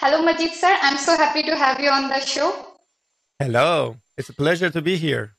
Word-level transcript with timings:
Hello, 0.00 0.22
Majid 0.22 0.54
sir. 0.54 0.78
I'm 0.80 0.96
so 0.96 1.14
happy 1.14 1.42
to 1.42 1.54
have 1.54 1.78
you 1.78 1.90
on 1.90 2.08
the 2.08 2.20
show. 2.20 2.72
Hello. 3.38 3.96
It's 4.16 4.30
a 4.30 4.32
pleasure 4.32 4.70
to 4.70 4.80
be 4.80 4.96
here. 4.96 5.36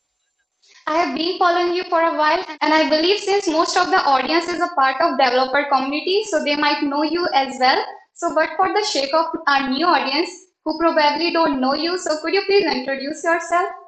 I 0.85 0.97
have 0.97 1.17
been 1.17 1.39
following 1.39 1.73
you 1.73 1.83
for 1.85 1.99
a 1.99 2.13
while, 2.15 2.46
and 2.62 2.71
I 2.71 2.87
believe 2.87 3.21
since 3.21 3.47
most 3.47 3.76
of 3.76 3.89
the 3.89 3.97
audience 4.05 4.47
is 4.47 4.62
a 4.62 4.69
part 4.78 5.01
of 5.01 5.17
developer 5.17 5.65
community, 5.71 6.26
so 6.26 6.44
they 6.44 6.55
might 6.55 6.83
know 6.83 7.01
you 7.01 7.28
as 7.33 7.58
well. 7.60 7.83
So, 8.13 8.35
but 8.35 8.49
for 8.55 8.69
the 8.71 8.85
sake 8.85 9.12
of 9.15 9.33
our 9.47 9.67
new 9.67 9.87
audience 9.87 10.29
who 10.63 10.78
probably 10.78 11.33
don't 11.33 11.59
know 11.59 11.73
you, 11.73 11.97
so 11.97 12.21
could 12.21 12.35
you 12.35 12.43
please 12.46 12.65
introduce 12.71 13.23
yourself? 13.23 13.80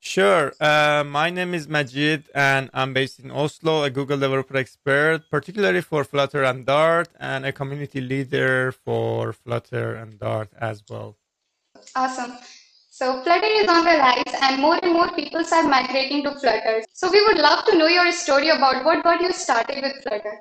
Sure. 0.00 0.52
Uh, 0.60 1.02
my 1.04 1.28
name 1.28 1.54
is 1.54 1.68
Majid, 1.68 2.24
and 2.34 2.70
I'm 2.72 2.94
based 2.94 3.18
in 3.18 3.30
Oslo, 3.30 3.82
a 3.82 3.90
Google 3.90 4.18
developer 4.18 4.56
expert, 4.56 5.24
particularly 5.30 5.80
for 5.80 6.04
Flutter 6.04 6.44
and 6.44 6.64
Dart, 6.64 7.08
and 7.18 7.44
a 7.44 7.52
community 7.52 8.00
leader 8.00 8.72
for 8.72 9.32
Flutter 9.32 9.94
and 9.94 10.18
Dart 10.18 10.50
as 10.60 10.82
well. 10.88 11.16
Awesome. 11.96 12.38
So 12.90 13.22
Flutter 13.22 13.46
is 13.46 13.68
on 13.68 13.84
the 13.84 13.96
rise 13.98 14.34
and 14.40 14.60
more 14.60 14.78
and 14.82 14.92
more 14.92 15.10
people 15.12 15.42
are 15.52 15.62
migrating 15.68 16.22
to 16.24 16.32
Flutter. 16.38 16.82
So 16.92 17.10
we 17.10 17.24
would 17.26 17.38
love 17.38 17.64
to 17.66 17.76
know 17.76 17.86
your 17.86 18.10
story 18.12 18.48
about 18.48 18.84
what 18.84 19.02
got 19.02 19.20
you 19.20 19.32
started 19.32 19.82
with 19.82 20.02
Flutter. 20.02 20.38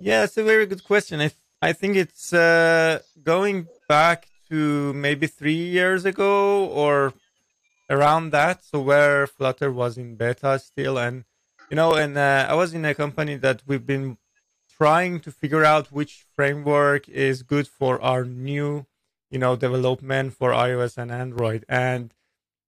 Yeah, 0.00 0.24
it's 0.24 0.36
a 0.36 0.44
very 0.44 0.66
good 0.66 0.84
question. 0.84 1.20
I, 1.20 1.28
th- 1.28 1.40
I 1.62 1.72
think 1.72 1.96
it's 1.96 2.32
uh, 2.32 3.00
going 3.22 3.66
back 3.88 4.28
to 4.48 4.92
maybe 4.92 5.26
three 5.26 5.54
years 5.54 6.04
ago 6.04 6.66
or 6.66 7.14
around 7.90 8.30
that. 8.30 8.64
So 8.64 8.80
where 8.80 9.26
Flutter 9.26 9.70
was 9.72 9.96
in 9.98 10.16
beta 10.16 10.58
still. 10.58 10.98
And, 10.98 11.24
you 11.70 11.76
know, 11.76 11.94
and 11.94 12.16
uh, 12.16 12.46
I 12.48 12.54
was 12.54 12.74
in 12.74 12.84
a 12.84 12.94
company 12.94 13.36
that 13.36 13.62
we've 13.66 13.86
been 13.86 14.18
trying 14.76 15.20
to 15.20 15.30
figure 15.30 15.64
out 15.64 15.92
which 15.92 16.24
framework 16.34 17.08
is 17.08 17.42
good 17.42 17.68
for 17.68 18.00
our 18.02 18.24
new 18.24 18.86
you 19.34 19.40
know 19.40 19.56
development 19.56 20.32
for 20.32 20.50
iOS 20.52 20.96
and 20.96 21.10
Android. 21.10 21.64
And 21.68 22.14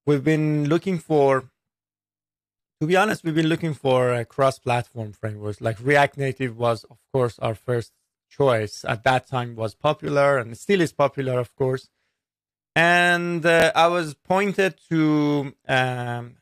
we've 0.04 0.24
been 0.24 0.68
looking 0.68 0.98
for, 0.98 1.50
to 2.80 2.86
be 2.86 2.96
honest, 2.96 3.22
we've 3.22 3.34
been 3.34 3.48
looking 3.48 3.72
for 3.72 4.12
a 4.12 4.24
cross-platform 4.24 5.12
frameworks. 5.12 5.60
Like 5.60 5.78
React 5.80 6.18
Native 6.18 6.58
was, 6.58 6.84
of 6.84 6.98
course, 7.12 7.38
our 7.38 7.54
first 7.54 7.92
choice 8.28 8.84
at 8.84 9.04
that 9.04 9.28
time. 9.28 9.54
Was 9.54 9.74
popular 9.74 10.38
and 10.38 10.58
still 10.58 10.80
is 10.80 10.92
popular, 10.92 11.38
of 11.38 11.54
course. 11.54 11.88
And 12.76 13.46
uh, 13.46 13.72
I 13.74 13.86
was 13.86 14.12
pointed 14.12 14.78
to 14.90 15.54
um, 15.66 16.36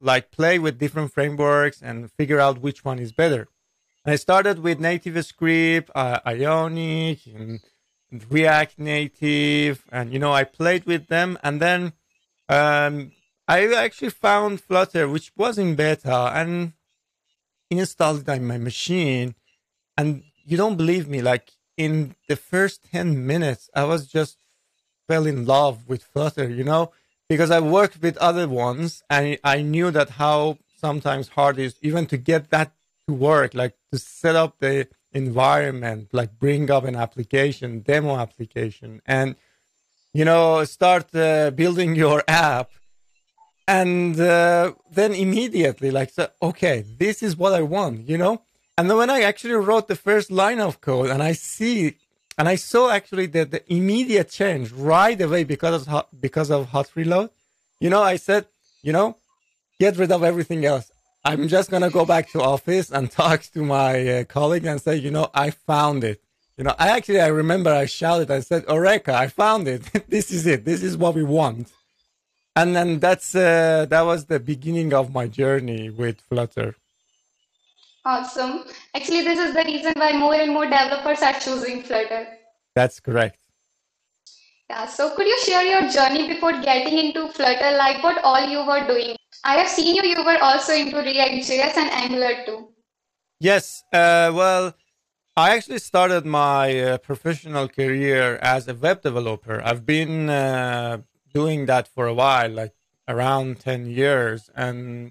like 0.00 0.32
play 0.32 0.58
with 0.58 0.80
different 0.80 1.12
frameworks 1.12 1.80
and 1.80 2.10
figure 2.10 2.40
out 2.40 2.60
which 2.60 2.84
one 2.84 2.98
is 2.98 3.12
better. 3.12 3.46
And 4.04 4.12
I 4.12 4.16
started 4.16 4.58
with 4.58 4.80
NativeScript, 4.80 5.90
uh, 5.94 6.18
Ionic, 6.26 7.20
and 7.28 7.60
React 8.28 8.80
Native, 8.80 9.84
and 9.92 10.12
you 10.12 10.18
know 10.18 10.32
I 10.32 10.42
played 10.42 10.86
with 10.86 11.06
them, 11.06 11.38
and 11.44 11.60
then 11.60 11.92
um, 12.48 13.12
I 13.46 13.72
actually 13.72 14.10
found 14.10 14.60
Flutter, 14.60 15.08
which 15.08 15.30
was 15.36 15.56
in 15.56 15.76
beta, 15.76 16.32
and 16.34 16.72
installed 17.70 18.22
it 18.22 18.28
on 18.28 18.44
my 18.44 18.58
machine. 18.58 19.36
And 19.96 20.24
you 20.44 20.56
don't 20.56 20.76
believe 20.76 21.08
me, 21.08 21.22
like 21.22 21.52
in 21.76 22.16
the 22.28 22.36
first 22.36 22.90
ten 22.90 23.24
minutes, 23.24 23.70
I 23.72 23.84
was 23.84 24.08
just 24.08 24.45
fell 25.06 25.26
in 25.26 25.46
love 25.46 25.88
with 25.88 26.02
Flutter, 26.04 26.48
you 26.48 26.64
know, 26.64 26.92
because 27.28 27.50
I 27.50 27.60
worked 27.60 28.00
with 28.02 28.16
other 28.18 28.48
ones, 28.48 29.02
and 29.10 29.38
I 29.42 29.62
knew 29.62 29.90
that 29.90 30.10
how 30.10 30.58
sometimes 30.78 31.28
hard 31.28 31.58
is 31.58 31.76
even 31.82 32.06
to 32.06 32.16
get 32.16 32.50
that 32.50 32.72
to 33.08 33.14
work, 33.14 33.54
like 33.54 33.74
to 33.92 33.98
set 33.98 34.36
up 34.36 34.58
the 34.58 34.88
environment, 35.12 36.08
like 36.12 36.38
bring 36.38 36.70
up 36.70 36.84
an 36.84 36.96
application, 36.96 37.80
demo 37.80 38.16
application, 38.16 39.00
and 39.06 39.36
you 40.12 40.24
know 40.24 40.64
start 40.64 41.14
uh, 41.14 41.50
building 41.50 41.94
your 42.04 42.22
app, 42.28 42.70
and 43.66 44.18
uh, 44.20 44.72
then 44.92 45.12
immediately 45.12 45.90
like, 45.90 46.10
so, 46.10 46.28
okay, 46.40 46.84
this 46.98 47.22
is 47.22 47.36
what 47.36 47.52
I 47.52 47.62
want, 47.62 48.08
you 48.08 48.18
know. 48.18 48.42
And 48.78 48.90
then 48.90 48.98
when 48.98 49.10
I 49.10 49.22
actually 49.22 49.54
wrote 49.54 49.88
the 49.88 49.96
first 49.96 50.30
line 50.30 50.60
of 50.60 50.80
code, 50.80 51.10
and 51.10 51.22
I 51.22 51.32
see, 51.32 51.96
and 52.38 52.48
I 52.48 52.56
saw 52.56 52.90
actually 52.90 53.26
the, 53.26 53.44
the 53.44 53.72
immediate 53.72 54.30
change 54.30 54.72
right 54.72 55.20
away 55.20 55.44
because 55.44 55.82
of 55.82 55.86
hot, 55.86 56.08
because 56.20 56.50
of 56.50 56.68
hot 56.68 56.90
reload, 56.94 57.30
you 57.80 57.90
know, 57.90 58.02
I 58.02 58.16
said, 58.16 58.46
you 58.82 58.92
know, 58.92 59.16
get 59.80 59.96
rid 59.96 60.12
of 60.12 60.22
everything 60.22 60.64
else. 60.64 60.90
I'm 61.24 61.48
just 61.48 61.70
gonna 61.70 61.90
go 61.90 62.04
back 62.04 62.30
to 62.30 62.40
office 62.40 62.90
and 62.90 63.10
talk 63.22 63.42
to 63.54 63.62
my 63.62 64.08
uh, 64.08 64.24
colleague 64.24 64.66
and 64.66 64.80
say, 64.80 64.96
you 64.96 65.10
know, 65.10 65.28
I 65.34 65.50
found 65.50 66.04
it. 66.04 66.20
You 66.56 66.64
know, 66.64 66.74
I 66.78 66.88
actually 66.88 67.20
I 67.20 67.26
remember 67.28 67.70
I 67.70 67.84
shouted. 67.84 68.30
I 68.30 68.40
said, 68.40 68.64
"Eureka! 68.66 69.12
I 69.14 69.26
found 69.26 69.68
it. 69.68 69.82
this 70.08 70.30
is 70.30 70.46
it. 70.46 70.64
This 70.64 70.82
is 70.82 70.96
what 70.96 71.14
we 71.14 71.22
want." 71.22 71.70
And 72.54 72.74
then 72.74 72.98
that's 72.98 73.34
uh, 73.34 73.86
that 73.90 74.02
was 74.02 74.24
the 74.24 74.40
beginning 74.40 74.94
of 74.94 75.12
my 75.12 75.26
journey 75.26 75.90
with 75.90 76.20
Flutter. 76.22 76.76
Awesome. 78.06 78.62
Actually, 78.94 79.22
this 79.22 79.40
is 79.40 79.52
the 79.52 79.64
reason 79.64 79.92
why 79.96 80.12
more 80.12 80.36
and 80.36 80.52
more 80.52 80.64
developers 80.64 81.22
are 81.22 81.32
choosing 81.32 81.82
Flutter. 81.82 82.28
That's 82.76 83.00
correct. 83.00 83.40
Yeah. 84.70 84.86
So, 84.86 85.10
could 85.16 85.26
you 85.26 85.36
share 85.40 85.64
your 85.64 85.90
journey 85.90 86.28
before 86.28 86.52
getting 86.52 86.98
into 86.98 87.26
Flutter? 87.30 87.76
Like 87.76 88.04
what 88.04 88.22
all 88.22 88.46
you 88.46 88.64
were 88.64 88.86
doing? 88.86 89.16
I 89.42 89.56
have 89.56 89.68
seen 89.68 89.96
you, 89.96 90.02
you 90.04 90.24
were 90.24 90.38
also 90.40 90.72
into 90.72 90.98
React.js 90.98 91.76
and 91.76 91.90
Angular 91.90 92.46
too. 92.46 92.68
Yes. 93.40 93.82
Uh, 93.92 94.30
well, 94.32 94.74
I 95.36 95.56
actually 95.56 95.80
started 95.80 96.24
my 96.24 96.78
uh, 96.78 96.98
professional 96.98 97.68
career 97.68 98.36
as 98.36 98.68
a 98.68 98.74
web 98.74 99.02
developer. 99.02 99.60
I've 99.64 99.84
been 99.84 100.30
uh, 100.30 100.98
doing 101.34 101.66
that 101.66 101.88
for 101.88 102.06
a 102.06 102.14
while, 102.14 102.50
like 102.50 102.74
around 103.08 103.58
10 103.58 103.86
years. 103.86 104.48
And 104.54 105.10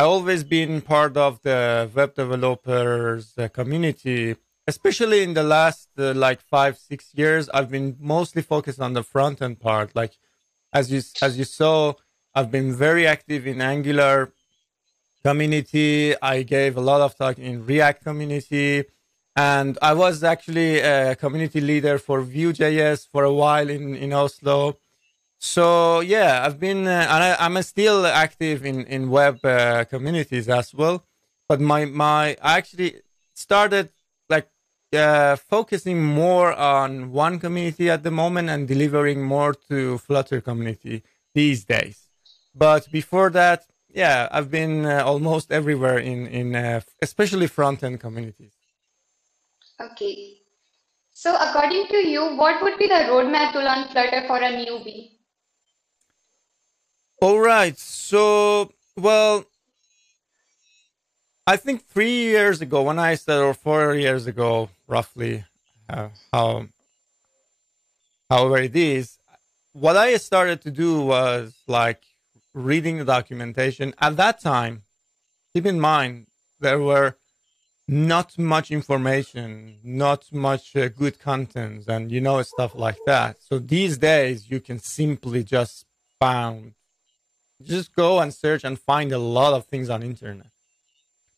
I 0.00 0.04
always 0.04 0.44
been 0.44 0.80
part 0.80 1.18
of 1.18 1.42
the 1.42 1.90
web 1.94 2.14
developers 2.14 3.34
uh, 3.36 3.48
community, 3.48 4.34
especially 4.66 5.22
in 5.22 5.34
the 5.34 5.42
last 5.42 5.90
uh, 5.98 6.14
like 6.14 6.40
five, 6.40 6.78
six 6.78 7.10
years. 7.12 7.50
I've 7.50 7.70
been 7.70 7.98
mostly 8.00 8.40
focused 8.40 8.80
on 8.80 8.94
the 8.94 9.02
front 9.02 9.42
end 9.42 9.60
part. 9.60 9.94
Like 9.94 10.12
as 10.72 10.90
you, 10.90 11.02
as 11.20 11.36
you 11.36 11.44
saw, 11.44 11.92
I've 12.34 12.50
been 12.50 12.72
very 12.72 13.06
active 13.06 13.46
in 13.46 13.60
Angular 13.60 14.32
community. 15.22 16.14
I 16.22 16.44
gave 16.44 16.78
a 16.78 16.80
lot 16.80 17.02
of 17.02 17.14
talk 17.18 17.38
in 17.38 17.66
React 17.66 18.02
community. 18.02 18.84
And 19.36 19.76
I 19.82 19.92
was 19.92 20.24
actually 20.24 20.78
a 20.78 21.14
community 21.14 21.60
leader 21.60 21.98
for 21.98 22.22
Vue.js 22.22 23.06
for 23.12 23.24
a 23.24 23.34
while 23.34 23.68
in, 23.68 23.94
in 23.96 24.14
Oslo. 24.14 24.78
So 25.42 26.00
yeah, 26.00 26.42
I've 26.44 26.60
been, 26.60 26.86
uh, 26.86 27.06
and 27.08 27.24
I, 27.24 27.46
am 27.46 27.60
still 27.62 28.04
active 28.06 28.66
in, 28.66 28.84
in 28.84 29.08
web 29.08 29.42
uh, 29.42 29.84
communities 29.84 30.50
as 30.50 30.74
well. 30.74 31.02
But 31.48 31.62
my, 31.62 31.86
my, 31.86 32.36
I 32.42 32.58
actually 32.58 33.00
started 33.32 33.88
like 34.28 34.50
uh, 34.92 35.36
focusing 35.36 36.04
more 36.04 36.52
on 36.52 37.10
one 37.10 37.40
community 37.40 37.88
at 37.88 38.02
the 38.02 38.10
moment 38.10 38.50
and 38.50 38.68
delivering 38.68 39.22
more 39.22 39.54
to 39.70 39.96
Flutter 39.96 40.42
community 40.42 41.02
these 41.34 41.64
days. 41.64 42.08
But 42.54 42.92
before 42.92 43.30
that, 43.30 43.64
yeah, 43.88 44.28
I've 44.30 44.50
been 44.50 44.84
uh, 44.84 45.04
almost 45.06 45.50
everywhere 45.50 45.98
in 45.98 46.26
in 46.26 46.54
uh, 46.54 46.80
especially 47.00 47.46
front 47.46 47.82
end 47.82 47.98
communities. 47.98 48.52
Okay. 49.80 50.36
So, 51.12 51.34
according 51.34 51.86
to 51.88 52.08
you, 52.08 52.36
what 52.36 52.62
would 52.62 52.78
be 52.78 52.86
the 52.86 53.08
roadmap 53.08 53.52
to 53.52 53.58
learn 53.58 53.88
Flutter 53.88 54.26
for 54.26 54.36
a 54.36 54.52
newbie? 54.52 55.19
All 57.22 57.38
right. 57.38 57.78
So, 57.78 58.72
well, 58.96 59.44
I 61.46 61.56
think 61.56 61.86
three 61.86 62.24
years 62.24 62.62
ago, 62.62 62.82
when 62.82 62.98
I 62.98 63.14
started, 63.14 63.44
or 63.44 63.52
four 63.54 63.94
years 63.94 64.26
ago, 64.26 64.70
roughly, 64.88 65.44
uh, 65.88 66.08
how 66.32 66.66
however 68.30 68.58
it 68.58 68.74
is, 68.74 69.18
what 69.72 69.96
I 69.96 70.16
started 70.16 70.62
to 70.62 70.70
do 70.70 71.02
was 71.02 71.54
like 71.66 72.02
reading 72.54 72.96
the 72.98 73.04
documentation. 73.04 73.92
At 74.00 74.16
that 74.16 74.40
time, 74.40 74.82
keep 75.52 75.66
in 75.66 75.78
mind, 75.78 76.26
there 76.58 76.78
were 76.78 77.16
not 77.86 78.38
much 78.38 78.70
information, 78.70 79.76
not 79.84 80.32
much 80.32 80.74
uh, 80.74 80.88
good 80.88 81.18
contents, 81.18 81.86
and 81.86 82.10
you 82.10 82.20
know, 82.20 82.40
stuff 82.42 82.74
like 82.74 82.98
that. 83.04 83.36
So 83.42 83.58
these 83.58 83.98
days, 83.98 84.50
you 84.50 84.60
can 84.60 84.78
simply 84.78 85.44
just 85.44 85.84
found, 86.18 86.72
just 87.62 87.94
go 87.94 88.18
and 88.20 88.32
search 88.32 88.64
and 88.64 88.78
find 88.78 89.12
a 89.12 89.18
lot 89.18 89.52
of 89.52 89.66
things 89.66 89.90
on 89.90 90.02
internet. 90.02 90.46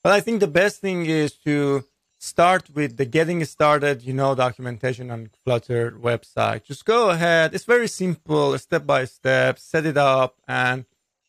But 0.03 0.13
I 0.13 0.21
think 0.21 0.41
the 0.41 0.49
best 0.49 0.81
thing 0.81 1.07
is 1.07 1.33
to 1.45 1.85
start 2.19 2.71
with 2.75 2.97
the 2.97 3.05
getting 3.05 3.45
started, 3.45 4.03
you 4.03 4.13
know, 4.13 4.35
documentation 4.35 5.11
on 5.11 5.31
Flutter 5.45 5.93
website. 5.93 6.65
Just 6.65 6.85
go 6.85 7.11
ahead. 7.11 7.55
It's 7.55 7.65
very 7.65 7.89
simple, 7.89 8.57
step 8.59 8.87
by 8.87 9.05
step, 9.07 9.59
set 9.59 9.87
it 9.87 9.97
up 9.97 10.37
and 10.47 10.85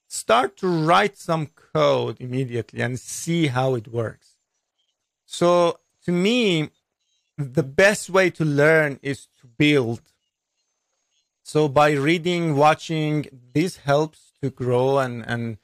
start 0.07 0.57
to 0.57 0.67
write 0.67 1.17
some 1.17 1.47
code 1.47 2.17
immediately 2.19 2.81
and 2.81 2.99
see 2.99 3.47
how 3.47 3.75
it 3.75 3.87
works. 3.87 4.33
So 5.25 5.79
to 6.05 6.11
me, 6.11 6.69
the 7.37 7.63
best 7.63 8.09
way 8.09 8.29
to 8.31 8.45
learn 8.45 8.99
is 9.01 9.27
to 9.41 9.47
build 9.47 10.01
So 11.45 11.67
by 11.67 11.91
reading, 11.91 12.55
watching, 12.55 13.27
this 13.53 13.77
helps 13.77 14.32
to 14.43 14.49
grow 14.49 14.99
and, 14.99 15.25
and 15.27 15.57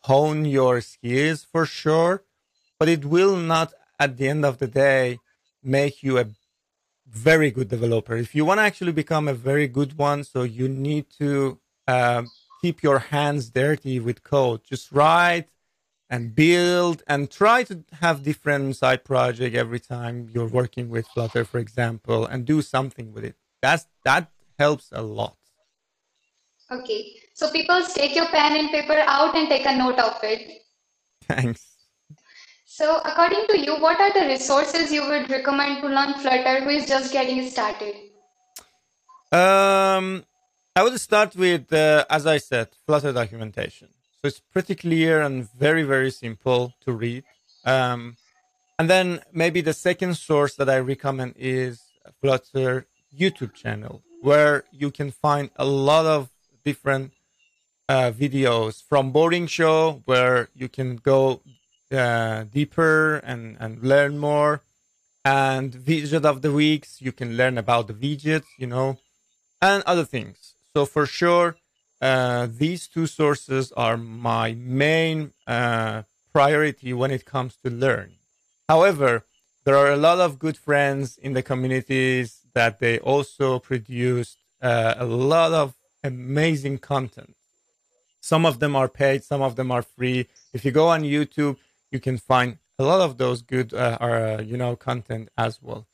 hone 0.00 0.44
your 0.44 0.80
skills 0.80 1.46
for 1.50 1.64
sure. 1.64 2.24
But 2.78 2.88
it 2.88 3.04
will 3.04 3.36
not, 3.36 3.72
at 3.98 4.16
the 4.18 4.28
end 4.28 4.44
of 4.44 4.58
the 4.58 4.66
day, 4.66 5.20
make 5.62 6.02
you 6.02 6.18
a 6.18 6.26
very 7.08 7.50
good 7.50 7.68
developer. 7.68 8.16
If 8.16 8.34
you 8.34 8.44
want 8.44 8.58
to 8.58 8.62
actually 8.62 8.92
become 8.92 9.28
a 9.28 9.34
very 9.34 9.68
good 9.68 9.96
one, 9.96 10.24
so 10.24 10.42
you 10.42 10.68
need 10.68 11.06
to 11.18 11.60
uh, 11.86 12.22
keep 12.60 12.82
your 12.82 12.98
hands 12.98 13.50
dirty 13.50 14.00
with 14.00 14.24
code. 14.24 14.62
Just 14.64 14.90
write 14.90 15.48
and 16.10 16.34
build 16.34 17.02
and 17.06 17.30
try 17.30 17.62
to 17.64 17.84
have 18.00 18.22
different 18.22 18.76
side 18.76 19.04
project 19.04 19.54
every 19.54 19.80
time 19.80 20.28
you're 20.32 20.48
working 20.48 20.88
with 20.90 21.06
Flutter, 21.06 21.44
for 21.44 21.58
example, 21.58 22.26
and 22.26 22.44
do 22.44 22.60
something 22.62 23.12
with 23.14 23.24
it. 23.24 23.36
That's 23.62 23.86
that 24.04 24.30
helps 24.58 24.90
a 24.92 25.02
lot. 25.02 25.36
Okay, 26.70 27.16
so 27.34 27.50
people 27.50 27.82
take 27.92 28.14
your 28.14 28.26
pen 28.26 28.56
and 28.56 28.70
paper 28.70 28.96
out 29.06 29.36
and 29.36 29.48
take 29.48 29.66
a 29.66 29.76
note 29.76 29.98
of 29.98 30.18
it. 30.22 30.62
Thanks. 31.22 31.74
So, 32.64 33.00
according 33.04 33.46
to 33.50 33.60
you, 33.60 33.76
what 33.76 34.00
are 34.00 34.12
the 34.12 34.26
resources 34.26 34.92
you 34.92 35.06
would 35.06 35.30
recommend 35.30 35.82
to 35.82 35.88
learn 35.88 36.14
Flutter 36.14 36.62
who 36.62 36.70
is 36.70 36.86
just 36.86 37.12
getting 37.12 37.48
started? 37.48 37.94
Um, 39.30 40.24
I 40.76 40.82
would 40.82 41.00
start 41.00 41.36
with, 41.36 41.72
uh, 41.72 42.04
as 42.08 42.26
I 42.26 42.38
said, 42.38 42.68
Flutter 42.86 43.12
documentation. 43.12 43.88
So 44.20 44.28
it's 44.28 44.40
pretty 44.40 44.74
clear 44.74 45.22
and 45.22 45.48
very, 45.52 45.82
very 45.82 46.10
simple 46.10 46.72
to 46.84 46.92
read. 46.92 47.24
Um, 47.64 48.16
and 48.78 48.90
then 48.90 49.20
maybe 49.32 49.60
the 49.60 49.72
second 49.72 50.16
source 50.16 50.54
that 50.56 50.68
I 50.68 50.78
recommend 50.78 51.34
is 51.36 51.80
Flutter 52.20 52.86
YouTube 53.16 53.54
channel, 53.54 54.02
where 54.20 54.64
you 54.72 54.90
can 54.90 55.10
find 55.10 55.50
a 55.56 55.64
lot 55.64 56.06
of 56.06 56.30
different 56.64 57.12
uh, 57.88 58.10
videos 58.10 58.82
from 58.82 59.12
Boring 59.12 59.46
Show, 59.46 60.02
where 60.04 60.48
you 60.54 60.68
can 60.68 60.96
go 60.96 61.40
uh, 61.92 62.44
deeper 62.44 63.16
and, 63.16 63.56
and 63.60 63.82
learn 63.82 64.18
more. 64.18 64.62
And 65.24 65.72
widget 65.72 66.24
of 66.24 66.42
the 66.42 66.52
weeks, 66.52 67.00
you 67.00 67.12
can 67.12 67.36
learn 67.36 67.56
about 67.56 67.88
the 67.88 67.94
widgets, 67.94 68.46
you 68.58 68.66
know, 68.66 68.98
and 69.62 69.82
other 69.86 70.04
things. 70.04 70.54
So 70.74 70.84
for 70.84 71.06
sure, 71.06 71.56
uh, 72.00 72.48
these 72.50 72.86
two 72.86 73.06
sources 73.06 73.72
are 73.72 73.96
my 73.96 74.52
main 74.52 75.32
uh, 75.46 76.02
priority 76.32 76.92
when 76.92 77.10
it 77.10 77.24
comes 77.24 77.56
to 77.64 77.70
learn. 77.70 78.12
However, 78.68 79.24
there 79.64 79.76
are 79.76 79.90
a 79.90 79.96
lot 79.96 80.20
of 80.20 80.38
good 80.38 80.58
friends 80.58 81.16
in 81.16 81.32
the 81.32 81.42
communities 81.42 82.40
that 82.52 82.80
they 82.80 82.98
also 82.98 83.58
produced 83.58 84.36
uh, 84.60 84.94
a 84.98 85.06
lot 85.06 85.52
of 85.52 85.74
amazing 86.02 86.78
content. 86.78 87.33
Some 88.24 88.46
of 88.46 88.58
them 88.58 88.74
are 88.74 88.88
paid, 88.88 89.22
some 89.22 89.42
of 89.42 89.54
them 89.54 89.70
are 89.70 89.82
free. 89.82 90.26
If 90.54 90.64
you 90.64 90.70
go 90.70 90.88
on 90.88 91.02
YouTube, 91.02 91.58
you 91.90 92.00
can 92.00 92.16
find 92.16 92.56
a 92.78 92.82
lot 92.82 93.02
of 93.02 93.18
those 93.18 93.42
good, 93.42 93.74
uh, 93.74 93.98
uh, 94.00 94.42
you 94.42 94.56
know, 94.56 94.76
content 94.76 95.28
as 95.36 95.60
well. 95.60 95.86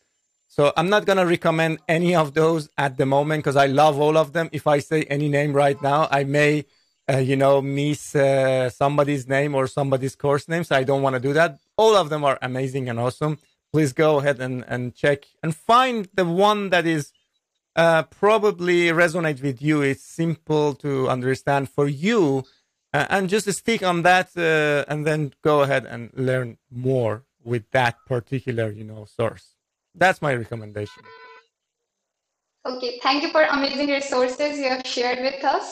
So 0.47 0.73
I'm 0.77 0.89
not 0.89 1.07
gonna 1.07 1.27
recommend 1.27 1.81
any 1.89 2.15
of 2.15 2.35
those 2.35 2.69
at 2.79 2.97
the 2.97 3.05
moment 3.05 3.43
because 3.43 3.57
I 3.57 3.67
love 3.67 3.99
all 3.99 4.17
of 4.17 4.33
them. 4.33 4.49
If 4.53 4.69
I 4.69 4.79
say 4.79 5.03
any 5.17 5.29
name 5.29 5.53
right 5.53 5.81
now, 5.83 6.07
I 6.09 6.23
may, 6.23 6.67
uh, 7.13 7.17
you 7.17 7.35
know, 7.35 7.61
miss 7.61 8.15
uh, 8.15 8.71
somebody's 8.71 9.27
name 9.27 9.57
or 9.57 9.67
somebody's 9.67 10.15
course 10.15 10.47
name. 10.49 10.63
So 10.63 10.77
I 10.77 10.85
don't 10.85 11.03
want 11.03 11.15
to 11.15 11.21
do 11.29 11.33
that. 11.33 11.59
All 11.77 11.97
of 11.97 12.11
them 12.11 12.23
are 12.23 12.39
amazing 12.41 12.89
and 12.89 13.01
awesome. 13.01 13.39
Please 13.73 13.93
go 13.93 14.21
ahead 14.21 14.39
and, 14.39 14.65
and 14.69 14.95
check 14.95 15.27
and 15.43 15.53
find 15.55 16.09
the 16.15 16.25
one 16.25 16.71
that 16.71 16.87
is 16.87 17.13
uh, 17.81 18.03
probably 18.03 18.89
resonate 18.89 19.41
with 19.43 19.63
you. 19.63 19.81
It's 19.81 20.05
simple 20.05 20.75
to 20.85 21.09
understand 21.09 21.71
for 21.71 21.89
you. 21.89 22.45
Uh, 22.93 23.07
and 23.09 23.29
just 23.29 23.51
stick 23.53 23.83
on 23.83 24.03
that 24.03 24.29
uh, 24.37 24.85
and 24.91 25.07
then 25.07 25.33
go 25.43 25.63
ahead 25.63 25.87
and 25.87 26.11
learn 26.15 26.59
more 26.71 27.25
with 27.43 27.65
that 27.71 27.95
particular 28.05 28.71
you 28.71 28.85
know 28.85 29.05
source. 29.05 29.55
That's 29.95 30.21
my 30.21 30.35
recommendation. 30.35 31.03
Okay 32.67 32.99
thank 33.01 33.23
you 33.23 33.31
for 33.31 33.43
amazing 33.59 33.89
resources 33.89 34.59
you 34.59 34.69
have 34.69 34.85
shared 34.85 35.21
with 35.21 35.43
us. 35.45 35.67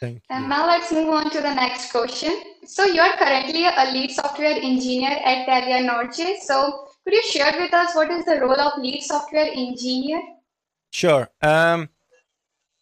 Thank 0.00 0.14
you. 0.14 0.20
And 0.30 0.48
now 0.48 0.66
let's 0.66 0.90
move 0.92 1.08
on 1.08 1.30
to 1.30 1.40
the 1.40 1.54
next 1.62 1.90
question. 1.90 2.32
So 2.64 2.84
you 2.84 3.00
are 3.00 3.16
currently 3.16 3.66
a 3.66 3.84
lead 3.92 4.12
software 4.12 4.56
engineer 4.70 5.18
at 5.24 5.46
Telia 5.48 5.80
Norge. 5.88 6.38
So 6.46 6.56
could 7.02 7.14
you 7.14 7.22
share 7.22 7.52
with 7.58 7.74
us 7.74 7.94
what 7.96 8.10
is 8.10 8.24
the 8.24 8.38
role 8.40 8.60
of 8.68 8.80
lead 8.80 9.02
software 9.02 9.50
engineer 9.52 10.22
sure 10.92 11.28
um 11.42 11.88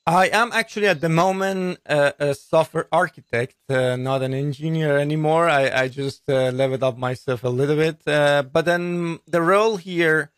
I 0.07 0.27
am 0.29 0.51
actually 0.53 0.89
at 0.89 1.01
the 1.01 1.09
moment 1.09 1.79
a 1.87 2.35
software 2.35 2.89
architect, 2.91 3.55
uh, 3.69 3.95
not 3.95 4.23
an 4.23 4.35
engineer 4.35 4.99
anymore. 4.99 5.49
I, 5.49 5.71
I 5.83 5.89
just 5.89 6.23
uh, 6.29 6.51
leveled 6.51 6.83
up 6.83 6.99
myself 6.99 7.45
a 7.45 7.49
little 7.49 7.77
bit. 7.77 8.01
Uh, 8.07 8.43
but 8.43 8.65
then 8.65 9.21
the 9.29 9.41
role 9.41 9.77
here, 9.77 10.33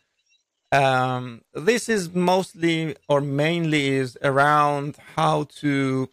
um, 0.71 1.41
this 1.53 1.87
is 1.87 2.13
mostly 2.13 2.95
or 3.07 3.19
mainly 3.21 3.89
is 3.89 4.15
around 4.21 4.97
how 5.15 5.45
to 5.61 6.09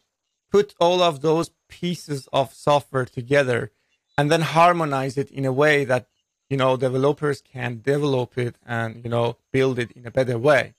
put 0.51 0.75
all 0.81 1.03
of 1.03 1.21
those 1.21 1.51
pieces 1.69 2.29
of 2.33 2.55
software 2.55 3.05
together 3.05 3.73
and 4.17 4.31
then 4.31 4.43
harmonize 4.43 5.19
it 5.19 5.31
in 5.31 5.45
a 5.45 5.53
way 5.53 5.85
that, 5.85 6.07
you 6.49 6.57
know, 6.57 6.79
developers 6.79 7.43
can 7.43 7.81
develop 7.83 8.39
it 8.39 8.57
and, 8.65 9.05
you 9.05 9.11
know, 9.11 9.37
build 9.53 9.79
it 9.79 9.91
in 9.93 10.07
a 10.07 10.11
better 10.11 10.39
way 10.39 10.75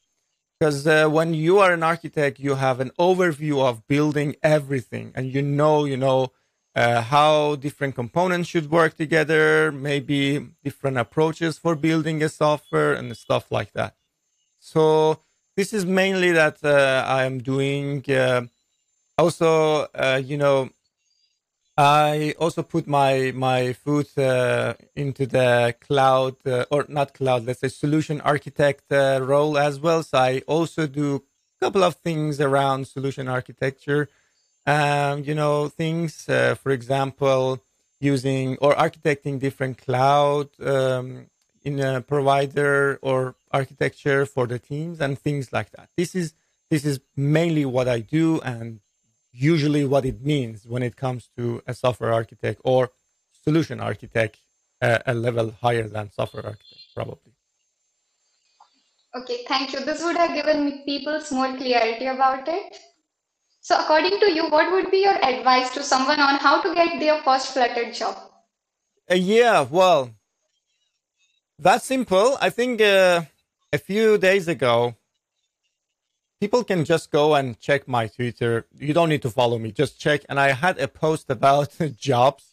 because 0.62 0.86
uh, 0.86 1.10
when 1.10 1.34
you 1.34 1.58
are 1.58 1.74
an 1.74 1.82
architect 1.82 2.38
you 2.38 2.54
have 2.54 2.80
an 2.80 2.92
overview 3.00 3.68
of 3.68 3.88
building 3.88 4.36
everything 4.44 5.12
and 5.16 5.34
you 5.34 5.42
know 5.42 5.86
you 5.86 5.98
know 5.98 6.32
uh, 6.76 7.02
how 7.02 7.56
different 7.56 7.96
components 7.96 8.48
should 8.48 8.70
work 8.70 8.96
together 8.96 9.72
maybe 9.72 10.50
different 10.64 11.00
approaches 11.00 11.58
for 11.58 11.76
building 11.76 12.22
a 12.22 12.30
software 12.30 12.94
and 12.94 13.18
stuff 13.18 13.52
like 13.52 13.74
that. 13.74 13.96
So 14.60 15.20
this 15.58 15.74
is 15.74 15.84
mainly 15.84 16.32
that 16.32 16.64
uh, 16.64 17.04
i 17.08 17.24
am 17.24 17.40
doing 17.40 18.06
uh, 18.12 18.44
also 19.18 19.88
uh, 19.96 20.22
you 20.24 20.38
know 20.38 20.70
I 21.78 22.36
also 22.38 22.64
put 22.64 22.86
my 22.88 23.32
my 23.34 23.74
foot 23.74 24.18
uh, 24.18 24.74
into 24.96 25.26
the 25.26 25.76
cloud 25.80 26.36
uh, 26.46 26.66
or 26.70 26.86
not 26.90 27.14
cloud, 27.14 27.46
let's 27.46 27.62
say 27.62 27.70
solution 27.70 28.22
architect 28.22 28.92
uh, 28.92 29.20
role 29.22 29.58
as 29.58 29.80
well. 29.80 30.04
So 30.04 30.18
I 30.18 30.42
also 30.48 30.86
do 30.88 31.24
a 31.62 31.66
couple 31.66 31.84
of 31.84 31.96
things 31.96 32.42
around 32.42 32.88
solution 32.88 33.28
architecture. 33.28 34.10
Um, 34.68 35.24
you 35.24 35.34
know, 35.34 35.70
things, 35.70 36.28
uh, 36.30 36.56
for 36.56 36.72
example, 36.72 37.64
using 38.00 38.58
or 38.58 38.76
architecting 38.76 39.40
different 39.40 39.78
cloud 39.78 40.50
um, 40.62 41.28
in 41.64 41.80
a 41.80 42.02
provider 42.02 43.00
or 43.02 43.36
architecture 43.52 44.26
for 44.26 44.46
the 44.46 44.60
teams 44.60 45.00
and 45.00 45.18
things 45.18 45.54
like 45.54 45.72
that. 45.72 45.90
This 45.98 46.16
is 46.16 46.34
this 46.70 46.86
is 46.86 47.00
mainly 47.16 47.66
what 47.66 47.88
I 47.88 48.00
do 48.00 48.40
and 48.42 48.82
usually 49.32 49.86
what 49.86 50.06
it 50.06 50.22
means 50.22 50.66
when 50.66 50.84
it 50.84 50.96
comes 50.96 51.30
to 51.38 51.62
a 51.68 51.74
software 51.74 52.14
architect 52.14 52.62
or 52.64 52.92
solution 53.32 53.80
architect 53.80 54.40
uh, 54.82 55.00
a 55.06 55.14
level 55.14 55.54
higher 55.62 55.88
than 55.88 56.12
software 56.12 56.46
architect 56.46 56.82
probably. 56.94 57.34
Okay 59.16 59.44
thank 59.48 59.74
you. 59.74 59.80
This 59.84 60.04
would 60.04 60.18
have 60.18 60.34
given 60.34 60.84
people 60.86 61.20
more 61.32 61.56
clarity 61.58 62.06
about 62.06 62.48
it. 62.48 62.78
So 63.60 63.80
according 63.80 64.20
to 64.20 64.32
you 64.32 64.50
what 64.50 64.72
would 64.72 64.92
be 64.92 65.04
your 65.04 65.24
advice 65.24 65.70
to 65.72 65.84
someone 65.84 66.20
on 66.20 66.36
how 66.36 66.62
to 66.62 66.74
get 66.74 67.00
their 67.00 67.22
first 67.24 67.54
flutter 67.54 67.92
job? 67.92 68.18
Uh, 69.10 69.16
yeah 69.16 69.66
well 69.70 70.12
that's 71.60 71.86
simple. 71.86 72.38
I 72.42 72.50
think 72.50 72.82
uh, 72.82 73.22
a 73.72 73.78
few 73.78 74.18
days 74.18 74.48
ago 74.48 74.96
people 76.42 76.64
can 76.64 76.84
just 76.84 77.12
go 77.12 77.36
and 77.36 77.58
check 77.60 77.88
my 77.88 78.08
Twitter. 78.08 78.66
You 78.78 78.94
don't 78.96 79.10
need 79.10 79.22
to 79.22 79.30
follow 79.30 79.60
me, 79.60 79.72
just 79.72 80.00
check. 80.00 80.26
And 80.28 80.40
I 80.40 80.52
had 80.52 80.80
a 80.80 80.88
post 80.88 81.30
about 81.30 81.70
jobs. 81.96 82.46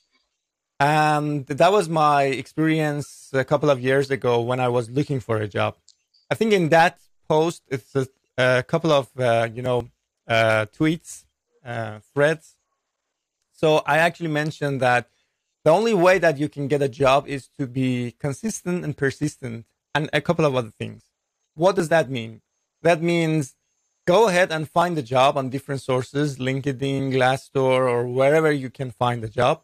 And 0.78 1.46
that 1.46 1.72
was 1.72 1.88
my 1.88 2.24
experience 2.24 3.30
a 3.32 3.44
couple 3.44 3.70
of 3.70 3.80
years 3.80 4.10
ago 4.10 4.40
when 4.42 4.60
I 4.60 4.68
was 4.68 4.90
looking 4.90 5.20
for 5.20 5.38
a 5.38 5.48
job. 5.48 5.74
I 6.30 6.34
think 6.36 6.52
in 6.52 6.68
that 6.68 6.98
post, 7.28 7.62
it's 7.68 7.96
a, 7.96 8.06
a 8.36 8.62
couple 8.62 8.92
of, 8.92 9.08
uh, 9.18 9.48
you 9.52 9.62
know, 9.62 9.88
uh, 10.28 10.66
tweets, 10.78 11.24
uh, 11.64 12.00
threads. 12.12 12.56
So 13.52 13.82
I 13.86 13.98
actually 13.98 14.28
mentioned 14.42 14.80
that 14.82 15.08
the 15.64 15.70
only 15.70 15.94
way 15.94 16.18
that 16.18 16.38
you 16.38 16.48
can 16.48 16.68
get 16.68 16.82
a 16.82 16.88
job 16.88 17.26
is 17.26 17.48
to 17.58 17.66
be 17.66 18.14
consistent 18.20 18.84
and 18.84 18.96
persistent 18.96 19.64
and 19.94 20.10
a 20.12 20.20
couple 20.20 20.44
of 20.44 20.54
other 20.54 20.72
things. 20.78 21.02
What 21.54 21.74
does 21.74 21.88
that 21.88 22.08
mean? 22.08 22.42
That 22.82 23.02
means 23.02 23.56
go 24.08 24.26
ahead 24.26 24.50
and 24.50 24.66
find 24.66 24.96
a 24.96 25.02
job 25.02 25.36
on 25.36 25.50
different 25.50 25.82
sources, 25.82 26.38
LinkedIn, 26.38 27.12
Glassdoor, 27.12 27.80
or 27.92 28.06
wherever 28.06 28.50
you 28.50 28.70
can 28.70 28.90
find 28.90 29.22
a 29.22 29.28
job 29.28 29.60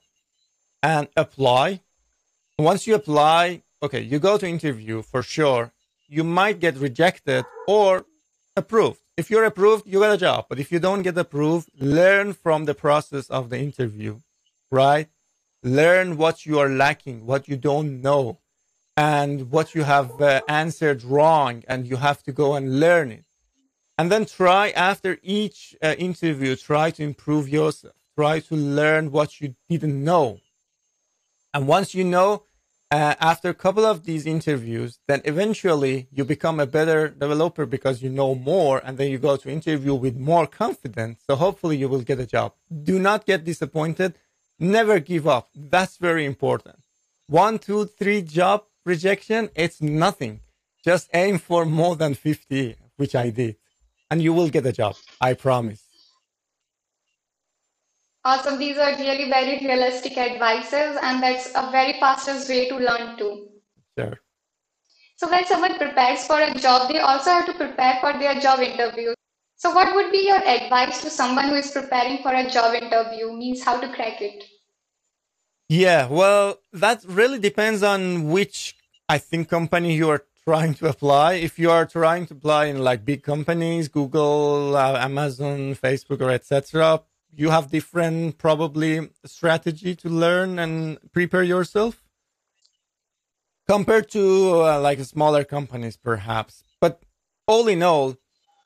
and 0.83 1.09
apply. 1.17 1.81
Once 2.59 2.87
you 2.87 2.95
apply, 2.95 3.63
okay, 3.83 4.03
you 4.03 4.19
go 4.19 4.37
to 4.37 4.47
interview 4.47 5.01
for 5.01 5.23
sure. 5.23 5.73
You 6.09 6.25
might 6.25 6.61
get 6.61 6.77
rejected 6.77 7.47
or 7.67 8.05
approved. 8.55 9.01
if 9.17 9.31
you're 9.31 9.49
approved, 9.53 9.85
you 9.87 10.01
get 10.01 10.13
a 10.19 10.25
job. 10.29 10.41
But 10.51 10.59
if 10.59 10.71
you 10.73 10.79
don't 10.79 11.03
get 11.09 11.17
approved, 11.17 11.71
learn 11.81 12.35
from 12.35 12.67
the 12.67 12.75
process 12.75 13.31
of 13.31 13.49
the 13.51 13.59
interview, 13.69 14.13
right? 14.71 15.09
Learn 15.63 16.19
what 16.19 16.45
you 16.45 16.59
are 16.59 16.73
lacking, 16.85 17.25
what 17.25 17.49
you 17.49 17.57
don't 17.57 18.03
know, 18.03 18.41
and 18.95 19.51
what 19.55 19.75
you 19.75 19.85
have 19.85 20.21
uh, 20.21 20.43
answered 20.65 21.03
wrong, 21.03 21.63
and 21.67 21.87
you 21.91 21.97
have 21.97 22.21
to 22.25 22.33
go 22.43 22.49
and 22.57 22.79
learn 22.87 23.11
it. 23.11 23.25
And 23.97 24.11
then 24.11 24.27
try 24.27 24.71
after 24.71 25.19
each 25.23 25.77
uh, 25.83 25.95
interview, 25.99 26.57
try 26.57 26.91
to 26.93 27.03
improve 27.03 27.49
yourself, 27.49 27.95
try 28.17 28.41
to 28.41 28.55
learn 28.57 29.13
what 29.13 29.41
you 29.41 29.55
didn't 29.69 30.03
know. 30.03 30.41
And 31.53 31.69
once 31.69 31.95
you 31.95 32.03
know, 32.03 32.43
uh, 32.91 33.15
after 33.21 33.49
a 33.49 33.55
couple 33.55 33.85
of 33.85 34.05
these 34.05 34.27
interviews, 34.27 34.99
then 35.09 35.23
eventually 35.25 36.09
you 36.13 36.25
become 36.25 36.61
a 36.61 36.67
better 36.67 37.09
developer 37.09 37.67
because 37.67 38.03
you 38.03 38.11
know 38.11 38.35
more, 38.35 38.81
and 38.85 38.99
then 38.99 39.11
you 39.11 39.19
go 39.19 39.37
to 39.37 39.49
interview 39.49 39.95
with 39.95 40.17
more 40.17 40.47
confidence. 40.47 41.23
So 41.27 41.37
hopefully 41.37 41.77
you 41.77 41.89
will 41.89 42.03
get 42.03 42.21
a 42.21 42.27
job. 42.27 42.55
Do 42.83 42.99
not 42.99 43.27
get 43.27 43.45
disappointed. 43.45 44.15
Never 44.59 45.01
give 45.01 45.27
up. 45.27 45.51
That's 45.55 45.97
very 45.97 46.25
important. 46.25 46.79
One, 47.27 47.59
two, 47.59 47.87
three 47.87 48.23
job 48.23 48.65
rejection, 48.85 49.51
it's 49.55 49.81
nothing. 49.81 50.41
Just 50.85 51.09
aim 51.15 51.39
for 51.39 51.65
more 51.65 51.97
than 51.97 52.15
50, 52.15 52.77
which 52.97 53.15
I 53.15 53.31
did, 53.31 53.57
and 54.11 54.23
you 54.23 54.33
will 54.33 54.49
get 54.49 54.67
a 54.67 54.73
job. 54.73 54.97
I 55.21 55.35
promise. 55.35 55.83
Awesome. 58.25 58.59
These 58.59 58.79
are 58.79 58.97
really 58.97 59.29
very 59.29 59.59
realistic 59.67 60.17
advices, 60.17 60.99
and 61.03 61.23
that's 61.23 61.51
a 61.55 61.71
very 61.71 61.95
fastest 62.01 62.49
way 62.49 62.69
to 62.69 62.77
learn 62.77 63.19
too. 63.19 63.49
Sure. 63.99 64.21
So 65.17 65.31
when 65.31 65.47
someone 65.47 65.77
prepares 65.77 66.27
for 66.27 66.41
a 66.41 66.55
job, 66.55 66.91
they 66.91 66.99
also 66.99 67.31
have 67.31 67.47
to 67.47 67.55
prepare 67.55 67.99
for 68.01 68.13
their 68.19 68.41
job 68.41 68.61
interview. 68.61 69.15
So 69.57 69.73
what 69.73 69.95
would 69.95 70.11
be 70.11 70.27
your 70.27 70.43
advice 70.47 71.01
to 71.03 71.11
someone 71.11 71.49
who 71.49 71.55
is 71.55 71.71
preparing 71.71 72.23
for 72.23 72.33
a 72.35 72.51
job 72.51 72.75
interview? 72.75 73.33
Means 73.33 73.63
how 73.63 73.79
to 73.81 73.89
crack 73.93 74.21
it? 74.21 74.45
Yeah, 75.69 76.09
well, 76.09 76.59
that 76.73 77.05
really 77.07 77.39
depends 77.39 77.83
on 77.83 78.31
which 78.31 78.75
I 79.09 79.19
think 79.19 79.49
company 79.49 79.95
you 79.95 80.11
are 80.11 80.25
trying 80.47 80.75
to 80.75 80.89
apply. 80.89 81.35
If 81.35 81.59
you 81.59 81.71
are 81.71 81.87
trying 81.87 82.27
to 82.27 82.35
apply 82.35 82.67
in 82.67 82.79
like 82.79 83.05
big 83.05 83.23
companies, 83.23 83.89
Google, 83.89 84.77
uh, 84.77 84.99
Amazon, 84.99 85.75
Facebook, 85.75 86.21
or 86.21 86.31
etc., 86.31 87.03
you 87.37 87.51
have 87.51 87.71
different 87.71 88.39
probably 88.39 89.11
strategy 89.25 89.95
to 89.97 90.09
learn 90.09 90.59
and 90.59 90.99
prepare 91.13 91.43
yourself 91.43 92.03
compared 93.67 94.11
to 94.11 94.63
uh, 94.63 94.81
like 94.81 95.01
smaller 95.01 95.45
companies 95.45 95.97
perhaps 95.97 96.63
but 96.81 97.03
all 97.47 97.67
in 97.69 97.83
all 97.83 98.17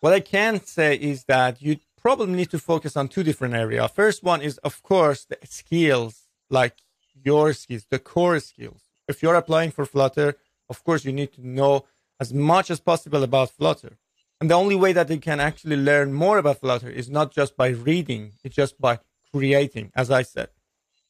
what 0.00 0.12
i 0.12 0.20
can 0.20 0.61
say 0.61 0.97
is 0.97 1.25
that 1.25 1.62
you 1.62 1.76
probably 2.00 2.35
need 2.35 2.50
to 2.50 2.58
focus 2.58 2.97
on 2.97 3.08
two 3.08 3.23
different 3.23 3.54
areas 3.54 3.90
first 3.94 4.23
one 4.23 4.42
is 4.42 4.58
of 4.58 4.82
course 4.82 5.25
the 5.25 5.38
skills 5.44 6.28
like 6.50 6.76
your 7.25 7.52
skills 7.52 7.87
the 7.90 7.99
core 7.99 8.40
skills 8.40 8.82
if 9.06 9.23
you're 9.23 9.35
applying 9.35 9.70
for 9.70 9.87
flutter 9.87 10.35
of 10.68 10.82
course 10.84 11.04
you 11.04 11.12
need 11.12 11.32
to 11.32 11.46
know 11.46 11.84
as 12.20 12.32
much 12.32 12.70
as 12.70 12.80
possible 12.80 13.22
about 13.22 13.50
flutter 13.50 13.96
and 14.40 14.48
the 14.50 14.54
only 14.54 14.76
way 14.76 14.92
that 14.92 15.10
you 15.10 15.18
can 15.18 15.40
actually 15.40 15.76
learn 15.76 16.12
more 16.12 16.38
about 16.38 16.60
Flutter 16.60 16.88
is 16.88 17.10
not 17.10 17.32
just 17.32 17.56
by 17.56 17.68
reading, 17.68 18.32
it's 18.44 18.54
just 18.54 18.80
by 18.80 19.00
creating, 19.32 19.90
as 19.96 20.10
I 20.10 20.22
said. 20.22 20.50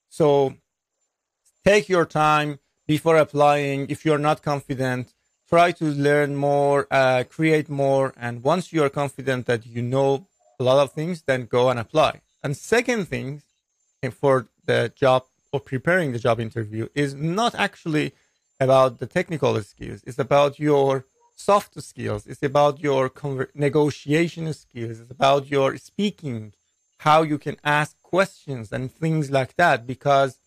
So 0.08 0.54
take 1.64 1.88
your 1.88 2.06
time 2.06 2.58
before 2.86 3.16
applying. 3.16 3.90
If 3.90 4.06
you're 4.06 4.18
not 4.18 4.42
confident, 4.42 5.12
try 5.46 5.72
to 5.72 5.84
learn 5.84 6.36
more, 6.36 6.86
uh, 6.90 7.24
create 7.28 7.68
more. 7.68 8.14
And 8.16 8.42
once 8.42 8.72
you're 8.72 8.88
confident 8.88 9.44
that 9.46 9.66
you 9.66 9.82
know 9.82 10.26
a 10.58 10.64
lot 10.64 10.82
of 10.82 10.92
things, 10.92 11.22
then 11.22 11.44
go 11.44 11.68
and 11.68 11.78
apply. 11.78 12.22
And 12.42 12.56
second 12.56 13.08
thing 13.08 13.42
for 14.10 14.48
the 14.64 14.90
job 14.96 15.24
or 15.52 15.60
preparing 15.60 16.12
the 16.12 16.18
job 16.18 16.40
interview 16.40 16.88
is 16.94 17.12
not 17.14 17.54
actually 17.54 18.14
about 18.60 18.98
the 18.98 19.06
technical 19.06 19.60
skills. 19.62 20.02
It's 20.06 20.18
about 20.18 20.58
your 20.58 21.04
soft 21.36 21.80
skills. 21.82 22.26
It's 22.26 22.42
about 22.42 22.80
your 22.80 23.08
conver- 23.08 23.54
negotiation 23.54 24.52
skills. 24.52 25.00
It's 25.00 25.10
about 25.10 25.48
your 25.48 25.76
speaking, 25.76 26.52
how 26.98 27.22
you 27.22 27.38
can 27.38 27.56
ask 27.64 28.00
questions 28.02 28.72
and 28.72 28.90
things 28.90 29.30
like 29.30 29.54
that. 29.56 29.86
Because 29.86 30.38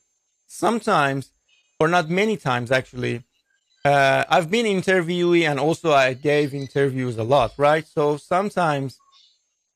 sometimes, 0.47 1.31
or 1.79 1.87
not 1.87 2.09
many 2.09 2.37
times 2.37 2.71
actually, 2.71 3.23
uh, 3.83 4.25
I've 4.29 4.51
been 4.51 4.65
interviewee 4.65 5.49
and 5.49 5.59
also 5.59 5.91
I 5.91 6.13
gave 6.13 6.53
interviews 6.53 7.17
a 7.17 7.23
lot, 7.23 7.53
right? 7.57 7.85
So 7.87 8.17
sometimes 8.17 8.99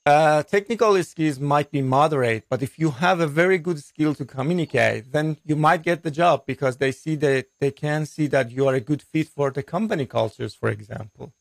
uh, 0.05 0.43
technical 0.43 1.01
skills 1.03 1.39
might 1.39 1.71
be 1.71 1.81
moderate, 1.81 2.45
but 2.49 2.61
if 2.61 2.77
you 2.77 2.91
have 2.91 3.19
a 3.19 3.27
very 3.27 3.57
good 3.57 3.83
skill 3.83 4.13
to 4.13 4.23
communicate, 4.23 5.11
then 5.11 5.37
you 5.43 5.55
might 5.55 5.81
get 5.81 6.03
the 6.03 6.11
job 6.11 6.45
because 6.45 6.77
they 6.77 6.91
see 6.91 7.15
that 7.15 7.47
they 7.59 7.71
can 7.71 8.05
see 8.05 8.27
that 8.27 8.51
you 8.51 8.67
are 8.67 8.75
a 8.75 8.79
good 8.79 9.01
fit 9.01 9.27
for 9.27 9.49
the 9.49 9.63
company 9.63 10.05
cultures, 10.05 10.53
for 10.53 10.69
example. 10.69 11.33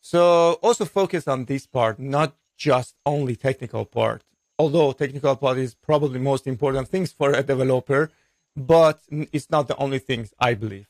So 0.00 0.52
also 0.62 0.84
focus 0.84 1.26
on 1.26 1.46
this 1.46 1.66
part, 1.66 1.98
not 1.98 2.36
just 2.56 2.94
only 3.04 3.34
technical 3.34 3.84
part. 3.84 4.22
Although 4.58 4.92
technical 4.92 5.34
part 5.36 5.58
is 5.58 5.74
probably 5.74 6.20
most 6.20 6.46
important 6.46 6.88
things 6.88 7.12
for 7.12 7.32
a 7.32 7.42
developer, 7.42 8.10
but 8.56 9.00
it's 9.10 9.50
not 9.50 9.66
the 9.66 9.76
only 9.76 9.98
things 9.98 10.32
I 10.38 10.54
believe. 10.54 10.86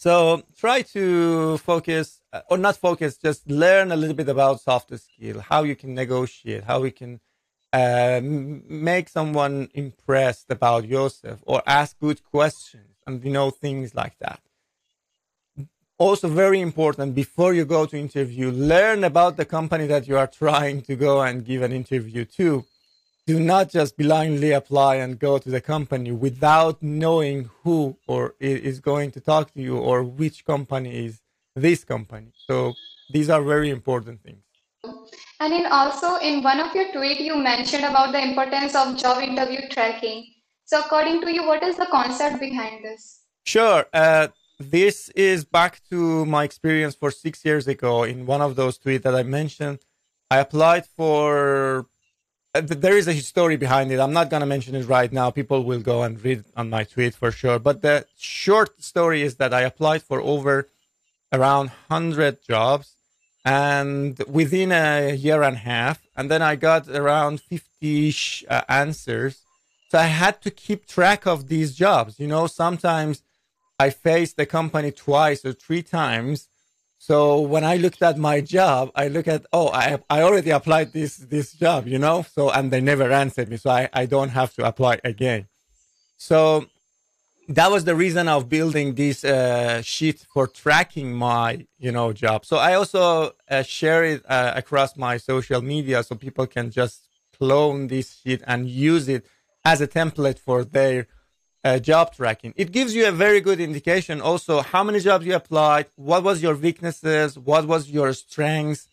So 0.00 0.42
try 0.56 0.80
to 0.96 1.58
focus 1.58 2.22
uh, 2.32 2.40
or 2.48 2.56
not 2.56 2.78
focus, 2.78 3.18
just 3.18 3.50
learn 3.50 3.92
a 3.92 3.96
little 3.96 4.16
bit 4.16 4.30
about 4.30 4.62
soft 4.62 4.98
skill, 4.98 5.40
how 5.40 5.62
you 5.62 5.76
can 5.76 5.94
negotiate, 5.94 6.64
how 6.64 6.80
we 6.80 6.90
can 6.90 7.20
uh, 7.74 8.22
make 8.22 9.10
someone 9.10 9.68
impressed 9.74 10.50
about 10.50 10.86
yourself 10.86 11.40
or 11.42 11.62
ask 11.66 11.98
good 11.98 12.24
questions 12.24 12.96
and, 13.06 13.22
you 13.22 13.30
know, 13.30 13.50
things 13.50 13.94
like 13.94 14.16
that. 14.20 14.40
Also 15.98 16.28
very 16.28 16.62
important 16.62 17.14
before 17.14 17.52
you 17.52 17.66
go 17.66 17.84
to 17.84 17.98
interview, 17.98 18.50
learn 18.50 19.04
about 19.04 19.36
the 19.36 19.44
company 19.44 19.86
that 19.86 20.08
you 20.08 20.16
are 20.16 20.26
trying 20.44 20.80
to 20.80 20.96
go 20.96 21.20
and 21.20 21.44
give 21.44 21.60
an 21.60 21.72
interview 21.72 22.24
to 22.24 22.64
do 23.30 23.38
not 23.38 23.70
just 23.70 23.96
blindly 23.96 24.50
apply 24.50 24.92
and 24.96 25.10
go 25.28 25.38
to 25.38 25.50
the 25.56 25.60
company 25.60 26.10
without 26.10 26.76
knowing 26.82 27.38
who 27.62 27.78
or 28.12 28.22
is 28.40 28.80
going 28.80 29.08
to 29.16 29.20
talk 29.20 29.44
to 29.54 29.60
you 29.68 29.76
or 29.90 30.02
which 30.02 30.44
company 30.44 30.90
is 31.06 31.14
this 31.54 31.80
company. 31.84 32.30
So 32.48 32.74
these 33.14 33.28
are 33.34 33.42
very 33.54 33.70
important 33.78 34.16
things. 34.26 34.42
And 35.42 35.52
in 35.58 35.66
also 35.66 36.16
in 36.28 36.42
one 36.42 36.60
of 36.64 36.74
your 36.74 36.88
tweet 36.92 37.20
you 37.20 37.36
mentioned 37.36 37.84
about 37.92 38.08
the 38.16 38.22
importance 38.28 38.74
of 38.74 38.96
job 39.04 39.22
interview 39.22 39.62
tracking. 39.68 40.18
So 40.64 40.80
according 40.80 41.20
to 41.22 41.32
you, 41.36 41.46
what 41.46 41.62
is 41.62 41.76
the 41.76 41.86
concept 41.86 42.40
behind 42.40 42.84
this? 42.84 43.02
Sure. 43.44 43.86
Uh, 43.92 44.28
this 44.58 45.08
is 45.10 45.44
back 45.44 45.80
to 45.90 46.26
my 46.26 46.42
experience 46.44 46.94
for 46.94 47.10
six 47.10 47.44
years 47.44 47.66
ago 47.68 48.02
in 48.02 48.26
one 48.26 48.42
of 48.48 48.56
those 48.56 48.76
tweets 48.78 49.02
that 49.02 49.14
I 49.14 49.22
mentioned. 49.22 49.78
I 50.30 50.38
applied 50.38 50.84
for 50.86 51.86
there 52.54 52.96
is 52.96 53.06
a 53.06 53.14
story 53.20 53.56
behind 53.56 53.92
it. 53.92 54.00
I'm 54.00 54.12
not 54.12 54.28
going 54.28 54.40
to 54.40 54.46
mention 54.46 54.74
it 54.74 54.88
right 54.88 55.12
now. 55.12 55.30
People 55.30 55.64
will 55.64 55.80
go 55.80 56.02
and 56.02 56.22
read 56.24 56.44
on 56.56 56.68
my 56.68 56.84
tweet 56.84 57.14
for 57.14 57.30
sure. 57.30 57.58
But 57.58 57.82
the 57.82 58.06
short 58.18 58.82
story 58.82 59.22
is 59.22 59.36
that 59.36 59.54
I 59.54 59.60
applied 59.62 60.02
for 60.02 60.20
over 60.20 60.68
around 61.32 61.68
100 61.88 62.42
jobs 62.42 62.94
and 63.44 64.18
within 64.28 64.72
a 64.72 65.14
year 65.14 65.42
and 65.42 65.56
a 65.56 65.60
half, 65.60 66.02
and 66.16 66.30
then 66.30 66.42
I 66.42 66.56
got 66.56 66.88
around 66.88 67.40
50 67.40 68.46
uh, 68.48 68.62
answers. 68.68 69.42
So 69.88 69.98
I 69.98 70.06
had 70.06 70.42
to 70.42 70.50
keep 70.50 70.86
track 70.86 71.26
of 71.26 71.48
these 71.48 71.74
jobs. 71.74 72.20
You 72.20 72.26
know, 72.26 72.46
sometimes 72.46 73.22
I 73.78 73.90
faced 73.90 74.36
the 74.36 74.44
company 74.44 74.90
twice 74.90 75.44
or 75.44 75.52
three 75.52 75.82
times 75.82 76.48
so 77.02 77.40
when 77.40 77.64
I 77.64 77.76
looked 77.78 78.02
at 78.02 78.18
my 78.18 78.42
job, 78.42 78.90
I 78.94 79.08
look 79.08 79.26
at, 79.26 79.46
oh, 79.54 79.70
I, 79.70 79.98
I 80.10 80.20
already 80.20 80.50
applied 80.50 80.92
this, 80.92 81.16
this 81.16 81.54
job, 81.54 81.86
you 81.88 81.98
know? 81.98 82.26
So, 82.34 82.50
and 82.50 82.70
they 82.70 82.82
never 82.82 83.10
answered 83.10 83.48
me. 83.48 83.56
So 83.56 83.70
I, 83.70 83.88
I 83.94 84.04
don't 84.04 84.28
have 84.28 84.52
to 84.56 84.66
apply 84.66 85.00
again. 85.02 85.48
So 86.18 86.66
that 87.48 87.70
was 87.70 87.86
the 87.86 87.94
reason 87.94 88.28
of 88.28 88.50
building 88.50 88.96
this 88.96 89.24
uh, 89.24 89.80
sheet 89.80 90.26
for 90.30 90.46
tracking 90.46 91.14
my, 91.14 91.66
you 91.78 91.90
know, 91.90 92.12
job. 92.12 92.44
So 92.44 92.58
I 92.58 92.74
also 92.74 93.32
uh, 93.50 93.62
share 93.62 94.04
it 94.04 94.22
uh, 94.28 94.52
across 94.54 94.94
my 94.94 95.16
social 95.16 95.62
media 95.62 96.02
so 96.02 96.16
people 96.16 96.46
can 96.46 96.70
just 96.70 97.08
clone 97.38 97.86
this 97.86 98.20
sheet 98.20 98.42
and 98.46 98.68
use 98.68 99.08
it 99.08 99.24
as 99.64 99.80
a 99.80 99.88
template 99.88 100.38
for 100.38 100.64
their 100.64 101.06
uh, 101.64 101.78
job 101.78 102.14
tracking. 102.14 102.54
It 102.56 102.72
gives 102.72 102.94
you 102.94 103.06
a 103.06 103.12
very 103.12 103.40
good 103.40 103.60
indication 103.60 104.20
also 104.20 104.62
how 104.62 104.82
many 104.84 105.00
jobs 105.00 105.26
you 105.26 105.34
applied, 105.34 105.86
what 105.96 106.22
was 106.22 106.42
your 106.42 106.54
weaknesses, 106.54 107.38
what 107.38 107.66
was 107.66 107.90
your 107.90 108.12
strengths, 108.12 108.88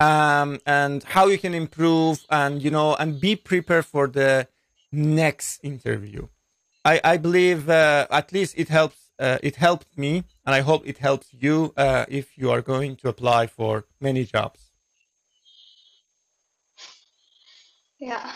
um, 0.00 0.60
and 0.66 1.02
how 1.04 1.26
you 1.26 1.38
can 1.38 1.54
improve 1.54 2.24
and, 2.30 2.62
you 2.62 2.70
know, 2.70 2.94
and 2.96 3.20
be 3.20 3.36
prepared 3.36 3.86
for 3.86 4.08
the 4.08 4.48
next 4.90 5.60
interview. 5.62 6.26
I, 6.84 7.00
I 7.04 7.16
believe 7.16 7.68
uh, 7.68 8.06
at 8.10 8.32
least 8.32 8.54
it 8.56 8.68
helps. 8.68 8.96
Uh, 9.18 9.38
it 9.40 9.54
helped 9.54 9.96
me, 9.96 10.24
and 10.44 10.52
I 10.52 10.62
hope 10.62 10.82
it 10.84 10.98
helps 10.98 11.28
you 11.32 11.72
uh, 11.76 12.06
if 12.08 12.36
you 12.36 12.50
are 12.50 12.60
going 12.60 12.96
to 12.96 13.08
apply 13.08 13.46
for 13.46 13.84
many 14.00 14.24
jobs. 14.24 14.72
Yeah. 18.00 18.32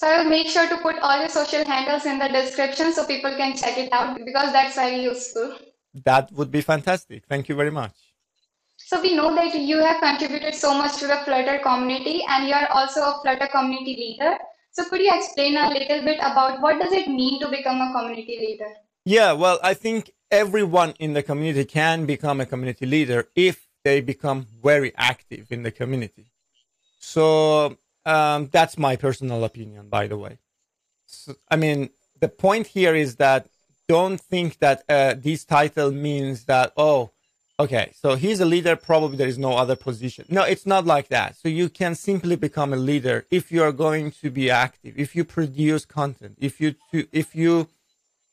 So 0.00 0.06
I 0.06 0.22
will 0.22 0.30
make 0.30 0.48
sure 0.48 0.66
to 0.66 0.78
put 0.78 0.98
all 1.00 1.20
your 1.20 1.28
social 1.28 1.62
handles 1.62 2.06
in 2.06 2.18
the 2.18 2.28
description 2.28 2.90
so 2.90 3.04
people 3.04 3.32
can 3.36 3.54
check 3.54 3.76
it 3.76 3.92
out 3.92 4.16
because 4.16 4.50
that's 4.50 4.74
very 4.74 5.02
useful. 5.02 5.58
That 6.06 6.32
would 6.32 6.50
be 6.50 6.62
fantastic. 6.62 7.26
Thank 7.26 7.50
you 7.50 7.54
very 7.54 7.70
much. 7.70 7.92
So 8.78 9.02
we 9.02 9.14
know 9.14 9.34
that 9.34 9.54
you 9.54 9.76
have 9.84 10.00
contributed 10.00 10.54
so 10.54 10.72
much 10.72 10.96
to 11.00 11.06
the 11.06 11.18
Flutter 11.26 11.58
community 11.58 12.24
and 12.30 12.48
you 12.48 12.54
are 12.54 12.68
also 12.70 13.02
a 13.02 13.18
Flutter 13.20 13.46
community 13.48 13.94
leader. 13.94 14.38
So 14.72 14.88
could 14.88 15.02
you 15.02 15.10
explain 15.12 15.58
a 15.58 15.68
little 15.68 16.02
bit 16.02 16.16
about 16.20 16.62
what 16.62 16.80
does 16.80 16.94
it 16.94 17.06
mean 17.06 17.38
to 17.40 17.50
become 17.50 17.82
a 17.82 17.92
community 17.92 18.38
leader? 18.40 18.72
Yeah, 19.04 19.32
well, 19.32 19.60
I 19.62 19.74
think 19.74 20.12
everyone 20.30 20.94
in 20.98 21.12
the 21.12 21.22
community 21.22 21.66
can 21.66 22.06
become 22.06 22.40
a 22.40 22.46
community 22.46 22.86
leader 22.86 23.28
if 23.36 23.68
they 23.84 24.00
become 24.00 24.46
very 24.64 24.94
active 24.96 25.52
in 25.52 25.62
the 25.62 25.70
community. 25.70 26.24
So 27.00 27.76
um, 28.10 28.48
that's 28.56 28.76
my 28.76 28.94
personal 28.96 29.44
opinion, 29.44 29.88
by 29.88 30.04
the 30.06 30.18
way. 30.24 30.38
So, 31.06 31.34
I 31.48 31.56
mean, 31.56 31.90
the 32.20 32.28
point 32.28 32.66
here 32.66 32.94
is 32.94 33.16
that 33.16 33.46
don't 33.88 34.20
think 34.32 34.58
that 34.58 34.78
uh, 34.88 35.14
this 35.16 35.44
title 35.44 35.90
means 36.08 36.44
that, 36.44 36.72
oh, 36.76 37.10
okay, 37.58 37.86
so 38.00 38.08
he's 38.14 38.40
a 38.40 38.44
leader, 38.54 38.74
probably 38.76 39.16
there 39.16 39.28
is 39.34 39.38
no 39.38 39.52
other 39.62 39.76
position. 39.76 40.24
No, 40.28 40.42
it's 40.42 40.66
not 40.66 40.84
like 40.94 41.08
that. 41.08 41.36
So 41.36 41.48
you 41.48 41.68
can 41.68 41.94
simply 41.94 42.36
become 42.36 42.72
a 42.72 42.82
leader 42.90 43.26
if 43.30 43.52
you 43.52 43.62
are 43.62 43.72
going 43.72 44.12
to 44.22 44.30
be 44.30 44.50
active, 44.50 44.94
if 44.96 45.14
you 45.16 45.24
produce 45.24 45.84
content, 45.84 46.34
if 46.38 46.60
you, 46.60 46.74
if 47.22 47.34
you 47.34 47.68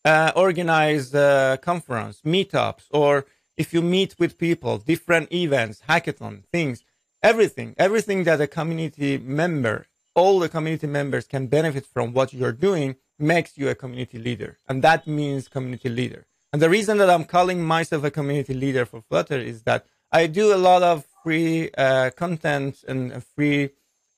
uh, 0.05 0.31
organize 0.35 1.13
a 1.13 1.59
conference, 1.61 2.21
meetups, 2.25 2.85
or 2.91 3.25
if 3.57 3.73
you 3.73 3.81
meet 3.81 4.15
with 4.19 4.37
people, 4.37 4.77
different 4.77 5.31
events, 5.33 5.81
hackathon, 5.89 6.43
things, 6.51 6.83
everything, 7.21 7.75
everything 7.77 8.23
that 8.25 8.41
a 8.41 8.47
community 8.47 9.17
member, 9.17 9.87
all 10.15 10.39
the 10.39 10.49
community 10.49 10.87
members 10.87 11.25
can 11.27 11.47
benefit 11.47 11.85
from 11.85 12.13
what 12.13 12.33
you're 12.33 12.51
doing 12.51 12.95
makes 13.19 13.57
you 13.57 13.69
a 13.69 13.75
community 13.75 14.19
leader. 14.19 14.57
And 14.67 14.83
that 14.83 15.07
means 15.07 15.47
community 15.47 15.89
leader. 15.89 16.25
And 16.53 16.61
the 16.61 16.69
reason 16.69 16.97
that 16.99 17.09
I'm 17.09 17.25
calling 17.25 17.63
myself 17.63 18.03
a 18.03 18.11
community 18.11 18.53
leader 18.53 18.85
for 18.85 19.01
Flutter 19.01 19.37
is 19.37 19.63
that 19.63 19.85
I 20.11 20.27
do 20.27 20.53
a 20.53 20.57
lot 20.57 20.83
of 20.83 21.05
free 21.23 21.69
uh, 21.77 22.11
content 22.11 22.83
and 22.87 23.23
free 23.23 23.71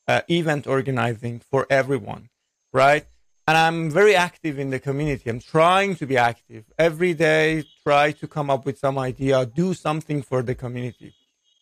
uh, 0.08 0.22
event 0.30 0.68
organizing 0.68 1.40
for 1.40 1.66
everyone, 1.70 2.30
right? 2.72 3.06
And 3.48 3.58
I'm 3.58 3.90
very 3.90 4.16
active 4.16 4.60
in 4.60 4.70
the 4.70 4.80
community. 4.80 5.28
I'm 5.30 5.40
trying 5.40 5.96
to 5.96 6.06
be 6.06 6.18
active 6.18 6.66
every 6.78 7.16
day, 7.16 7.64
try 7.84 8.12
to 8.12 8.28
come 8.28 8.52
up 8.52 8.64
with 8.66 8.78
some 8.78 9.00
idea, 9.00 9.46
do 9.48 9.74
something 9.74 10.22
for 10.22 10.44
the 10.44 10.54
community 10.54 11.16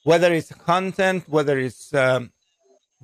whether 0.07 0.31
it's 0.31 0.53
content, 0.53 1.25
whether 1.27 1.59
it's 1.59 1.93
um, 1.93 2.31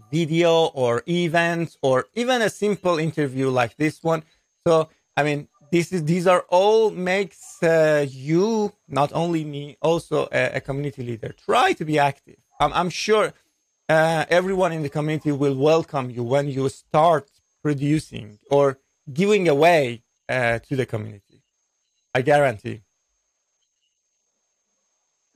video 0.09 0.53
or 0.83 1.03
events, 1.05 1.77
or 1.81 2.05
even 2.15 2.41
a 2.41 2.49
simple 2.49 2.97
interview 2.97 3.49
like 3.49 3.75
this 3.75 4.01
one. 4.01 4.23
So, 4.65 4.87
I 5.17 5.23
mean, 5.23 5.49
this 5.69 5.91
is 5.91 6.05
these 6.05 6.27
are 6.27 6.45
all 6.47 6.91
makes 6.91 7.61
uh, 7.61 8.05
you 8.09 8.71
not 8.87 9.11
only 9.13 9.43
me, 9.43 9.75
also 9.81 10.29
a, 10.31 10.43
a, 10.59 10.61
community 10.61 11.03
leader. 11.03 11.35
Try 11.45 11.73
to 11.73 11.83
be 11.83 11.99
active. 11.99 12.37
I'm, 12.61 12.71
I'm 12.71 12.89
sure 12.89 13.33
uh, 13.89 14.23
everyone 14.29 14.71
in 14.71 14.81
the 14.81 14.93
community 14.97 15.33
will 15.33 15.57
welcome 15.57 16.09
you 16.09 16.23
when 16.23 16.47
you 16.47 16.69
start 16.69 17.29
producing 17.61 18.39
or 18.49 18.79
giving 19.11 19.49
away 19.49 20.03
uh, 20.29 20.59
to 20.67 20.77
the 20.77 20.85
community. 20.85 21.41
I 22.15 22.21
guarantee. 22.21 22.83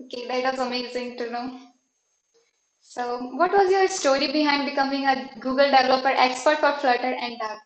Okay, 0.08 0.26
that 0.28 0.54
was 0.54 0.66
amazing 0.66 1.18
to 1.18 1.30
know. 1.30 1.60
So, 2.80 3.30
what 3.36 3.52
was 3.52 3.70
your 3.70 3.90
story 3.90 4.32
behind 4.32 4.66
becoming 4.66 5.06
a 5.06 5.30
Google 5.38 5.70
developer 5.70 6.08
expert 6.08 6.60
for 6.60 6.72
Flutter 6.80 7.14
and 7.20 7.38
Dart? 7.38 7.60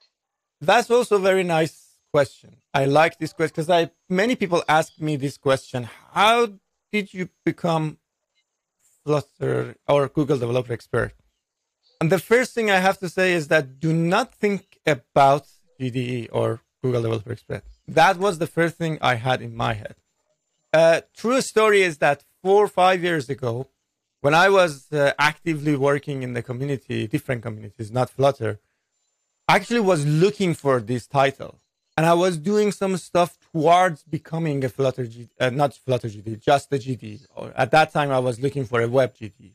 That's 0.59 0.89
also 0.89 1.17
a 1.17 1.19
very 1.19 1.43
nice 1.43 1.99
question. 2.11 2.55
I 2.73 2.85
like 2.85 3.19
this 3.19 3.31
question 3.31 3.53
because 3.53 3.69
I 3.69 3.91
many 4.09 4.35
people 4.35 4.63
ask 4.67 4.99
me 4.99 5.17
this 5.17 5.37
question: 5.37 5.87
How 6.13 6.47
did 6.91 7.13
you 7.13 7.29
become 7.45 7.99
Flutter 9.05 9.75
or 9.87 10.07
Google 10.07 10.39
developer 10.39 10.73
expert? 10.73 11.13
And 11.99 12.11
the 12.11 12.17
first 12.17 12.55
thing 12.55 12.71
I 12.71 12.77
have 12.77 12.97
to 12.99 13.09
say 13.09 13.33
is 13.33 13.49
that 13.49 13.79
do 13.79 13.93
not 13.93 14.33
think 14.33 14.79
about 14.87 15.45
GDE 15.79 16.29
or 16.31 16.61
Google 16.81 17.03
developer 17.03 17.33
expert. 17.33 17.61
That 17.87 18.17
was 18.17 18.39
the 18.39 18.47
first 18.47 18.77
thing 18.77 18.97
I 18.99 19.15
had 19.15 19.43
in 19.43 19.55
my 19.55 19.73
head 19.73 19.95
uh, 20.73 21.01
true 21.15 21.41
story 21.41 21.81
is 21.81 21.97
that 21.97 22.23
four 22.41 22.63
or 22.65 22.67
five 22.67 23.03
years 23.03 23.29
ago, 23.29 23.67
when 24.21 24.33
I 24.33 24.49
was 24.49 24.91
uh, 24.91 25.13
actively 25.17 25.75
working 25.75 26.23
in 26.23 26.33
the 26.33 26.43
community, 26.43 27.07
different 27.07 27.41
communities, 27.41 27.91
not 27.91 28.09
Flutter, 28.09 28.59
I 29.47 29.55
actually 29.55 29.79
was 29.79 30.05
looking 30.05 30.53
for 30.53 30.79
this 30.79 31.07
title. 31.07 31.59
And 31.97 32.05
I 32.05 32.13
was 32.13 32.37
doing 32.37 32.71
some 32.71 32.95
stuff 32.97 33.37
towards 33.51 34.03
becoming 34.03 34.63
a 34.63 34.69
Flutter 34.69 35.05
GD, 35.05 35.29
uh, 35.39 35.49
not 35.49 35.73
Flutter 35.73 36.07
GD, 36.07 36.41
just 36.41 36.71
a 36.71 36.77
GD. 36.77 37.25
Or 37.35 37.51
at 37.55 37.71
that 37.71 37.91
time, 37.91 38.11
I 38.11 38.19
was 38.19 38.39
looking 38.39 38.65
for 38.65 38.81
a 38.81 38.87
web 38.87 39.15
GD. 39.15 39.51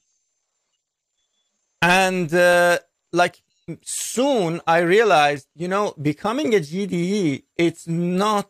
And 1.81 2.33
uh, 2.35 2.79
like 3.13 3.41
soon 3.83 4.61
I 4.67 4.79
realized, 4.79 5.49
you 5.55 5.69
know, 5.69 5.95
becoming 6.01 6.55
a 6.55 6.59
GDE, 6.59 7.45
it's 7.57 7.87
not 7.87 8.49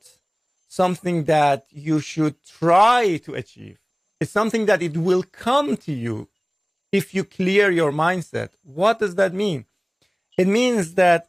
something 0.69 1.25
that 1.25 1.67
you 1.71 2.01
should 2.01 2.37
try 2.45 3.19
to 3.19 3.35
achieve. 3.35 3.79
It's 4.21 4.31
something 4.31 4.67
that 4.67 4.83
it 4.83 4.97
will 4.97 5.23
come 5.23 5.77
to 5.79 5.93
you 5.93 6.29
if 6.91 7.15
you 7.15 7.25
clear 7.25 7.71
your 7.71 7.93
mindset. 7.93 8.51
What 8.63 8.99
does 8.99 9.15
that 9.17 9.35
mean? 9.35 9.67
It 10.39 10.47
means 10.47 10.95
that 10.95 11.29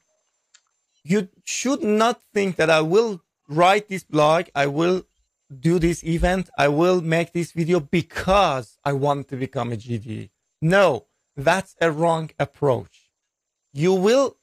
you 1.04 1.30
should 1.44 1.84
not 1.84 2.22
think 2.34 2.58
that 2.58 2.70
I 2.70 2.82
will 2.82 3.22
write 3.48 3.88
this 3.88 4.04
blog, 4.04 4.48
I 4.54 4.68
will 4.68 5.04
do 5.60 5.80
this 5.80 6.04
event, 6.04 6.50
I 6.58 6.68
will 6.68 7.02
make 7.02 7.32
this 7.32 7.52
video 7.54 7.80
because 7.80 8.78
I 8.84 8.94
want 8.94 9.30
to 9.30 9.38
become 9.38 9.72
a 9.72 9.78
GD. 9.78 10.30
No, 10.62 11.06
that's 11.36 11.76
a 11.80 11.92
wrong 11.92 12.32
approach. 12.40 13.10
You 13.72 13.94
will 13.94 14.38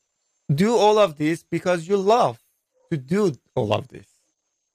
do 0.55 0.77
all 0.77 0.99
of 0.99 1.17
this 1.17 1.43
because 1.43 1.89
you 1.89 1.97
love 1.97 2.39
to 2.91 2.97
do 2.97 3.37
all 3.55 3.73
of 3.73 3.89
this. 3.89 4.07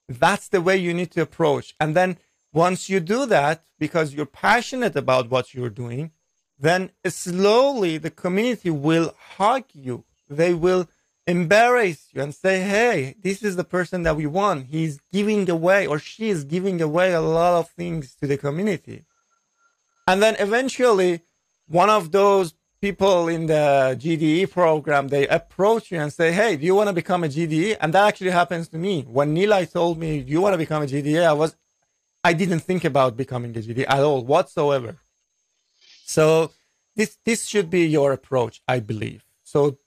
That's 0.08 0.48
the 0.48 0.60
way 0.60 0.76
you 0.76 0.92
need 0.92 1.10
to 1.12 1.22
approach. 1.22 1.74
And 1.80 1.96
then 1.96 2.18
once 2.52 2.88
you 2.88 3.00
do 3.00 3.26
that, 3.26 3.64
because 3.78 4.12
you're 4.14 4.26
passionate 4.26 4.96
about 4.96 5.30
what 5.30 5.54
you're 5.54 5.70
doing, 5.70 6.10
then 6.58 6.90
slowly 7.06 7.96
the 7.98 8.10
community 8.10 8.70
will 8.70 9.14
hug 9.36 9.64
you. 9.72 10.04
They 10.28 10.52
will 10.52 10.88
embrace 11.26 12.08
you 12.12 12.22
and 12.22 12.34
say, 12.34 12.60
Hey, 12.60 13.14
this 13.22 13.42
is 13.42 13.56
the 13.56 13.64
person 13.64 14.02
that 14.02 14.16
we 14.16 14.26
want. 14.26 14.66
He's 14.66 15.00
giving 15.12 15.48
away 15.48 15.86
or 15.86 15.98
she 15.98 16.28
is 16.28 16.44
giving 16.44 16.80
away 16.82 17.12
a 17.12 17.20
lot 17.20 17.58
of 17.58 17.70
things 17.70 18.14
to 18.16 18.26
the 18.26 18.36
community. 18.36 19.04
And 20.06 20.22
then 20.22 20.36
eventually 20.38 21.22
one 21.68 21.88
of 21.88 22.10
those 22.10 22.54
people 22.80 23.28
in 23.28 23.46
the 23.46 23.96
GDE 23.98 24.50
program, 24.50 25.08
they 25.08 25.28
approach 25.28 25.90
you 25.90 25.98
and 26.00 26.12
say, 26.12 26.32
Hey, 26.32 26.56
do 26.56 26.66
you 26.66 26.74
want 26.74 26.88
to 26.88 26.92
become 26.92 27.24
a 27.24 27.28
GDE? 27.28 27.76
And 27.80 27.94
that 27.94 28.08
actually 28.08 28.30
happens 28.30 28.68
to 28.68 28.78
me. 28.78 29.02
When 29.02 29.34
Nilay 29.34 29.70
told 29.70 29.98
me, 29.98 30.22
Do 30.22 30.30
you 30.32 30.40
want 30.40 30.54
to 30.54 30.58
become 30.58 30.82
a 30.82 30.86
GDE? 30.86 31.24
I 31.24 31.32
was, 31.32 31.56
I 32.22 32.32
didn't 32.32 32.60
think 32.60 32.84
about 32.84 33.16
becoming 33.16 33.56
a 33.56 33.60
GDE 33.60 33.86
at 33.88 34.00
all, 34.00 34.24
whatsoever. 34.24 34.96
So 36.04 36.52
this, 36.96 37.16
this 37.24 37.46
should 37.46 37.70
be 37.70 37.86
your 37.86 38.12
approach, 38.12 38.60
I 38.68 38.80
believe. 38.80 39.24
So 39.42 39.78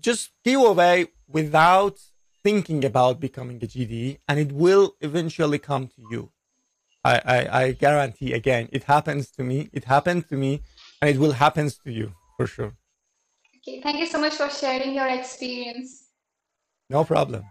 just 0.00 0.30
give 0.44 0.60
away 0.60 1.08
without 1.28 1.98
thinking 2.42 2.84
about 2.84 3.20
becoming 3.20 3.56
a 3.62 3.66
GDE 3.66 4.18
and 4.26 4.40
it 4.40 4.52
will 4.52 4.96
eventually 5.00 5.58
come 5.58 5.88
to 5.88 6.02
you. 6.10 6.32
I, 7.04 7.20
I, 7.24 7.62
I 7.62 7.72
guarantee 7.72 8.32
again, 8.32 8.68
it 8.72 8.84
happens 8.84 9.30
to 9.32 9.44
me. 9.44 9.70
It 9.72 9.84
happened 9.84 10.28
to 10.28 10.36
me 10.36 10.62
and 11.00 11.08
it 11.08 11.18
will 11.18 11.32
happen 11.32 11.70
to 11.84 11.90
you 11.90 12.12
for 12.36 12.46
sure. 12.46 12.74
Okay, 13.58 13.80
thank 13.80 13.98
you 13.98 14.06
so 14.06 14.18
much 14.18 14.34
for 14.34 14.50
sharing 14.50 14.94
your 14.94 15.08
experience. 15.08 16.08
No 16.88 17.04
problem. 17.04 17.44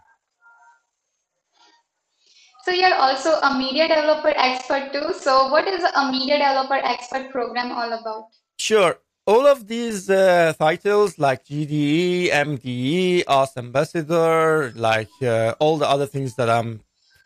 So 2.69 2.75
you're 2.75 2.93
also 2.93 3.31
a 3.41 3.57
media 3.57 3.87
developer 3.87 4.31
expert 4.35 4.93
too. 4.93 5.11
So 5.19 5.47
what 5.47 5.67
is 5.67 5.83
a 5.83 6.11
media 6.11 6.37
developer 6.37 6.75
expert 6.75 7.31
program 7.31 7.71
all 7.71 7.91
about? 7.93 8.27
Sure. 8.59 8.99
All 9.25 9.47
of 9.47 9.67
these 9.67 10.07
uh, 10.07 10.53
titles 10.53 11.17
like 11.17 11.43
GDE, 11.45 12.29
MDE, 12.29 13.23
OS 13.27 13.57
Ambassador, 13.57 14.71
like 14.75 15.09
uh, 15.23 15.55
all 15.57 15.79
the 15.79 15.89
other 15.89 16.05
things 16.05 16.35
that 16.35 16.47
I'm 16.47 16.81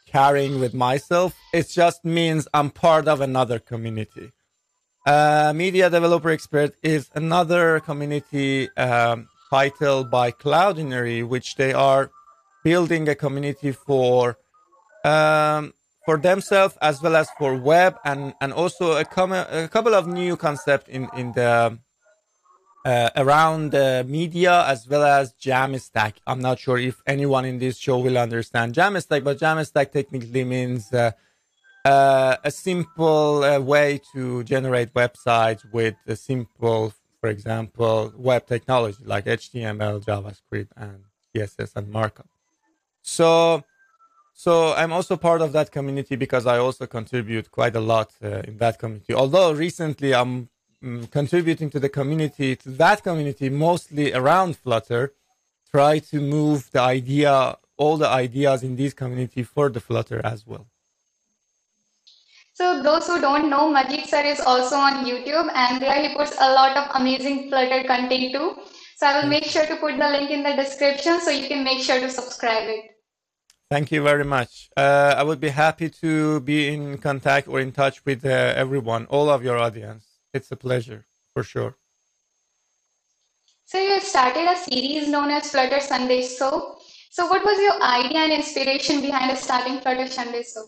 carrying 0.08 0.62
with 0.62 0.74
myself, 0.74 1.36
it 1.54 1.68
just 1.68 2.06
means 2.06 2.48
I'm 2.54 2.70
part 2.70 3.10
of 3.10 3.20
another 3.20 3.60
community. 3.60 4.32
Uh, 5.06 5.52
Media 5.54 5.90
Developer 5.90 6.30
Expert 6.30 6.74
is 6.82 7.10
another 7.16 7.82
community 7.82 8.70
um, 8.78 9.28
title 9.50 10.06
by 10.06 10.32
Cloudinary, 10.32 11.28
which 11.28 11.56
they 11.58 11.74
are 11.74 12.12
building 12.64 13.10
a 13.10 13.16
community 13.16 13.74
for 13.74 14.38
um, 15.04 15.74
for 16.06 16.18
themselves 16.18 16.78
as 16.82 17.02
well 17.02 17.16
as 17.16 17.30
for 17.38 17.56
web 17.56 17.98
and 18.04 18.34
and 18.42 18.54
also 18.54 18.98
a, 18.98 19.06
com- 19.06 19.32
a 19.32 19.68
couple 19.72 19.94
of 19.94 20.08
new 20.08 20.36
concepts 20.36 20.90
in 20.90 21.10
in 21.16 21.32
the 21.34 21.78
uh, 22.86 23.10
around 23.16 23.74
uh, 23.76 24.04
media 24.06 24.66
as 24.68 24.88
well 24.88 25.04
as 25.04 25.34
Jamstack. 25.34 26.16
I'm 26.28 26.42
not 26.42 26.60
sure 26.60 26.78
if 26.78 27.02
anyone 27.08 27.46
in 27.46 27.60
this 27.60 27.78
show 27.78 28.00
will 28.00 28.18
understand 28.18 28.74
Jamstack, 28.74 29.24
but 29.24 29.40
Jamstack 29.40 29.92
technically 29.92 30.44
means 30.44 30.94
uh, 30.94 31.12
uh 31.86 32.38
a 32.44 32.52
simple 32.52 33.44
uh, 33.44 33.60
way 33.60 34.00
to 34.14 34.44
generate 34.44 34.94
websites 34.94 35.62
with 35.72 35.96
a 36.08 36.16
simple, 36.16 36.94
for 37.22 37.30
example, 37.30 38.14
web 38.18 38.46
technology 38.48 39.04
like 39.06 39.26
HTML, 39.26 40.04
JavaScript, 40.04 40.70
and 40.76 41.04
CSS 41.34 41.76
and 41.76 41.90
markup. 41.90 42.28
So, 43.02 43.64
so 44.34 44.74
I'm 44.74 44.92
also 44.92 45.16
part 45.16 45.42
of 45.42 45.52
that 45.54 45.72
community 45.72 46.16
because 46.16 46.46
I 46.46 46.58
also 46.58 46.88
contribute 46.88 47.52
quite 47.52 47.76
a 47.76 47.80
lot 47.80 48.12
uh, 48.24 48.42
in 48.48 48.58
that 48.58 48.80
community. 48.80 49.14
Although 49.14 49.54
recently 49.54 50.14
I'm 50.14 50.50
um, 50.84 51.08
contributing 51.08 51.70
to 51.70 51.80
the 51.80 51.90
community, 51.90 52.56
to 52.58 52.70
that 52.72 53.04
community, 53.04 53.50
mostly 53.50 54.12
around 54.14 54.58
Flutter, 54.58 55.14
try 55.72 56.00
to 56.00 56.20
move 56.20 56.70
the 56.72 56.82
idea, 56.82 57.58
all 57.78 57.98
the 57.98 58.08
ideas 58.08 58.64
in 58.64 58.76
this 58.76 58.94
community 58.94 59.44
for 59.44 59.70
the 59.70 59.80
Flutter 59.80 60.20
as 60.24 60.46
well. 60.46 60.68
So 62.56 62.84
those 62.84 63.08
who 63.08 63.22
don't 63.22 63.50
know, 63.50 63.70
Majid 63.70 64.08
sir 64.08 64.22
is 64.22 64.40
also 64.40 64.76
on 64.76 65.06
YouTube 65.06 65.50
and 65.56 65.82
there 65.82 66.08
he 66.08 66.16
puts 66.16 66.36
a 66.40 66.54
lot 66.54 66.76
of 66.78 66.96
amazing 66.96 67.50
Flutter 67.50 67.84
content 67.84 68.34
too. 68.34 68.56
So 68.98 69.08
I 69.08 69.22
will 69.22 69.30
make 69.30 69.46
sure 69.46 69.66
to 69.66 69.76
put 69.78 69.98
the 69.98 70.10
link 70.10 70.30
in 70.32 70.44
the 70.44 70.56
description 70.56 71.20
so 71.20 71.30
you 71.30 71.48
can 71.48 71.64
make 71.64 71.84
sure 71.84 72.00
to 72.00 72.10
subscribe 72.10 72.68
it. 72.68 72.93
Thank 73.74 73.92
you 73.92 74.04
very 74.04 74.24
much. 74.24 74.70
Uh, 74.78 75.16
I 75.18 75.24
would 75.24 75.40
be 75.40 75.50
happy 75.50 75.90
to 76.04 76.42
be 76.42 76.68
in 76.72 77.00
contact 77.00 77.48
or 77.48 77.60
in 77.60 77.72
touch 77.72 78.06
with 78.06 78.24
uh, 78.24 78.30
everyone, 78.64 79.08
all 79.08 79.32
of 79.32 79.44
your 79.44 79.58
audience. 79.58 80.06
It's 80.32 80.52
a 80.52 80.56
pleasure 80.56 81.08
for 81.34 81.42
sure. 81.42 81.74
So 83.66 83.80
you 83.80 84.00
started 84.00 84.48
a 84.48 84.58
series 84.58 85.08
known 85.08 85.32
as 85.32 85.50
Flutter 85.50 85.80
Sunday 85.80 86.22
Show. 86.22 86.78
So 87.10 87.26
what 87.26 87.44
was 87.44 87.58
your 87.68 87.82
idea 87.82 88.20
and 88.20 88.34
inspiration 88.34 89.02
behind 89.02 89.36
starting 89.40 89.80
Flutter 89.80 90.06
Sunday 90.06 90.44
Show? 90.44 90.66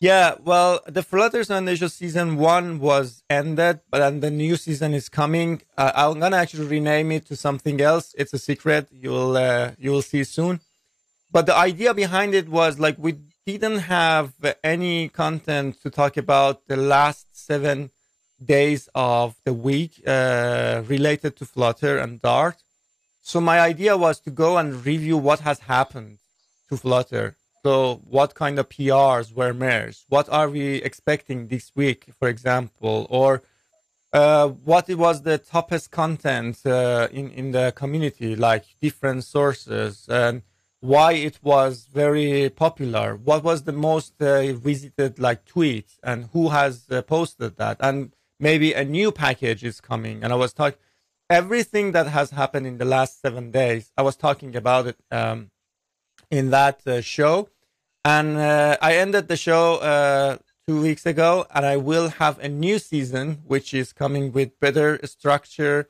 Yeah, 0.00 0.36
well, 0.42 0.80
the 0.86 1.02
Flutter 1.02 1.44
Sunday 1.44 1.74
Show 1.74 1.88
season 1.88 2.36
one 2.36 2.80
was 2.80 3.22
ended, 3.28 3.80
but 3.90 3.98
then 3.98 4.20
the 4.20 4.30
new 4.30 4.56
season 4.56 4.94
is 4.94 5.10
coming. 5.10 5.60
Uh, 5.76 5.92
I'm 5.94 6.18
gonna 6.18 6.38
actually 6.38 6.66
rename 6.66 7.12
it 7.12 7.26
to 7.26 7.36
something 7.36 7.78
else. 7.82 8.14
It's 8.16 8.32
a 8.32 8.38
secret. 8.38 8.88
You'll 8.90 9.36
uh, 9.36 9.72
you 9.78 9.90
will 9.90 10.00
see 10.00 10.24
soon. 10.24 10.60
But 11.32 11.46
the 11.46 11.56
idea 11.56 11.94
behind 11.94 12.34
it 12.34 12.48
was 12.48 12.78
like 12.78 12.96
we 12.98 13.16
didn't 13.46 13.78
have 13.78 14.34
any 14.62 15.08
content 15.08 15.80
to 15.82 15.88
talk 15.88 16.18
about 16.18 16.68
the 16.68 16.76
last 16.76 17.26
seven 17.32 17.90
days 18.44 18.88
of 18.94 19.36
the 19.44 19.54
week 19.54 20.02
uh, 20.06 20.82
related 20.86 21.36
to 21.36 21.46
Flutter 21.46 21.96
and 21.96 22.20
Dart. 22.20 22.56
So 23.22 23.40
my 23.40 23.60
idea 23.60 23.96
was 23.96 24.20
to 24.20 24.30
go 24.30 24.58
and 24.58 24.84
review 24.84 25.16
what 25.16 25.40
has 25.40 25.60
happened 25.60 26.18
to 26.68 26.76
Flutter. 26.76 27.36
So 27.62 28.00
what 28.08 28.34
kind 28.34 28.58
of 28.58 28.68
PRs 28.68 29.32
were 29.32 29.54
merged? 29.54 30.04
What 30.08 30.28
are 30.28 30.50
we 30.50 30.82
expecting 30.82 31.46
this 31.48 31.70
week, 31.74 32.06
for 32.18 32.28
example? 32.28 33.06
Or 33.08 33.42
uh, 34.12 34.48
what 34.48 34.88
was 34.90 35.22
the 35.22 35.38
toughest 35.38 35.90
content 35.90 36.66
uh, 36.66 37.08
in, 37.10 37.30
in 37.30 37.52
the 37.52 37.72
community, 37.74 38.36
like 38.36 38.64
different 38.80 39.24
sources 39.24 40.06
and 40.08 40.42
why 40.82 41.12
it 41.12 41.38
was 41.42 41.86
very 41.86 42.50
popular? 42.50 43.14
What 43.14 43.44
was 43.44 43.62
the 43.62 43.72
most 43.72 44.20
uh, 44.20 44.52
visited 44.52 45.20
like 45.20 45.46
tweets 45.46 45.92
and 46.02 46.28
who 46.32 46.48
has 46.48 46.86
uh, 46.90 47.02
posted 47.02 47.56
that? 47.56 47.76
And 47.78 48.12
maybe 48.40 48.72
a 48.72 48.84
new 48.84 49.12
package 49.12 49.62
is 49.62 49.80
coming. 49.80 50.24
And 50.24 50.32
I 50.32 50.36
was 50.36 50.52
talking 50.52 50.80
everything 51.30 51.92
that 51.92 52.08
has 52.08 52.30
happened 52.30 52.66
in 52.66 52.78
the 52.78 52.84
last 52.84 53.22
seven 53.22 53.52
days. 53.52 53.92
I 53.96 54.02
was 54.02 54.16
talking 54.16 54.56
about 54.56 54.88
it 54.88 54.98
um, 55.12 55.52
in 56.32 56.50
that 56.50 56.84
uh, 56.84 57.00
show, 57.00 57.48
and 58.04 58.36
uh, 58.36 58.76
I 58.82 58.96
ended 58.96 59.28
the 59.28 59.36
show 59.36 59.76
uh, 59.76 60.38
two 60.66 60.82
weeks 60.82 61.06
ago, 61.06 61.46
and 61.54 61.64
I 61.64 61.76
will 61.76 62.08
have 62.08 62.40
a 62.40 62.48
new 62.48 62.80
season 62.80 63.42
which 63.46 63.72
is 63.72 63.92
coming 63.92 64.32
with 64.32 64.58
better 64.58 64.98
structure. 65.04 65.88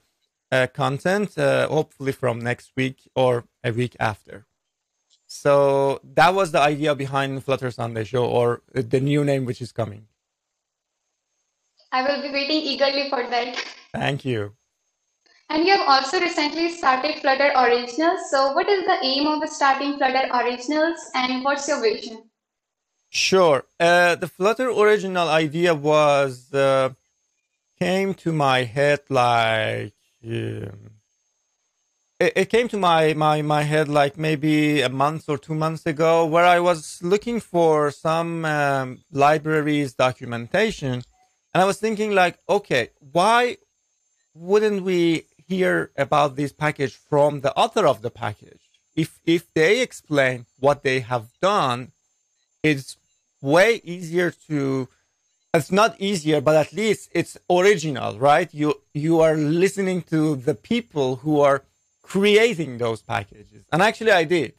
Uh, 0.50 0.66
content, 0.66 1.36
hopefully 1.36 2.12
from 2.12 2.38
next 2.38 2.72
week 2.76 3.08
or 3.16 3.46
a 3.64 3.72
week 3.72 3.96
after. 3.98 4.44
So 5.34 5.98
that 6.14 6.34
was 6.34 6.52
the 6.52 6.60
idea 6.60 6.94
behind 6.94 7.42
Flutter 7.42 7.70
Sunday 7.70 8.04
Show, 8.04 8.26
or 8.26 8.62
the 8.74 9.00
new 9.00 9.24
name 9.24 9.46
which 9.46 9.62
is 9.62 9.72
coming. 9.72 10.06
I 11.90 12.02
will 12.02 12.20
be 12.20 12.30
waiting 12.30 12.60
eagerly 12.60 13.08
for 13.08 13.26
that. 13.26 13.56
Thank 13.94 14.26
you. 14.26 14.52
And 15.48 15.64
you 15.66 15.72
have 15.72 15.88
also 15.88 16.20
recently 16.20 16.68
started 16.72 17.16
Flutter 17.20 17.50
Originals. 17.56 18.30
So, 18.30 18.52
what 18.52 18.68
is 18.68 18.84
the 18.84 18.98
aim 19.02 19.26
of 19.26 19.48
starting 19.48 19.96
Flutter 19.96 20.28
Originals 20.34 21.00
and 21.14 21.42
what's 21.42 21.66
your 21.66 21.80
vision? 21.80 22.24
Sure. 23.08 23.64
Uh, 23.80 24.14
the 24.16 24.28
Flutter 24.28 24.68
Original 24.70 25.28
idea 25.28 25.74
was 25.74 26.52
uh, 26.52 26.90
came 27.78 28.12
to 28.14 28.32
my 28.32 28.64
head 28.64 29.00
like 29.08 29.94
um, 30.26 31.01
it, 32.22 32.32
it, 32.36 32.48
came 32.50 32.68
to 32.68 32.78
my, 32.78 33.14
my 33.14 33.42
my 33.42 33.62
head 33.62 33.88
like 33.88 34.16
maybe 34.16 34.80
a 34.80 34.88
month 34.88 35.28
or 35.28 35.38
two 35.38 35.54
months 35.54 35.84
ago, 35.86 36.24
where 36.24 36.44
I 36.44 36.60
was 36.60 37.02
looking 37.02 37.40
for 37.40 37.90
some 37.90 38.44
um, 38.44 38.86
libraries 39.10 39.94
documentation 39.94 41.02
and 41.52 41.62
I 41.62 41.64
was 41.64 41.78
thinking 41.78 42.14
like, 42.14 42.38
okay, 42.48 42.90
why 43.12 43.56
wouldn't 44.34 44.82
we 44.84 45.24
hear 45.48 45.90
about 45.96 46.36
this 46.36 46.52
package 46.52 46.94
from 46.94 47.40
the 47.40 47.54
author 47.56 47.86
of 47.86 48.02
the 48.02 48.10
package? 48.10 48.62
If 48.94 49.18
if 49.24 49.52
they 49.52 49.80
explain 49.80 50.46
what 50.60 50.82
they 50.82 51.00
have 51.00 51.26
done, 51.40 51.92
it's 52.62 52.96
way 53.40 53.80
easier 53.84 54.30
to 54.48 54.88
it's 55.54 55.72
not 55.72 56.00
easier, 56.00 56.40
but 56.40 56.56
at 56.56 56.72
least 56.72 57.10
it's 57.12 57.36
original, 57.50 58.18
right? 58.18 58.48
You 58.54 58.68
you 58.94 59.20
are 59.20 59.36
listening 59.36 60.02
to 60.14 60.36
the 60.36 60.54
people 60.54 61.16
who 61.16 61.40
are 61.40 61.64
creating 62.12 62.76
those 62.76 63.00
packages. 63.00 63.64
And 63.72 63.80
actually 63.80 64.12
I 64.22 64.24
did. 64.24 64.52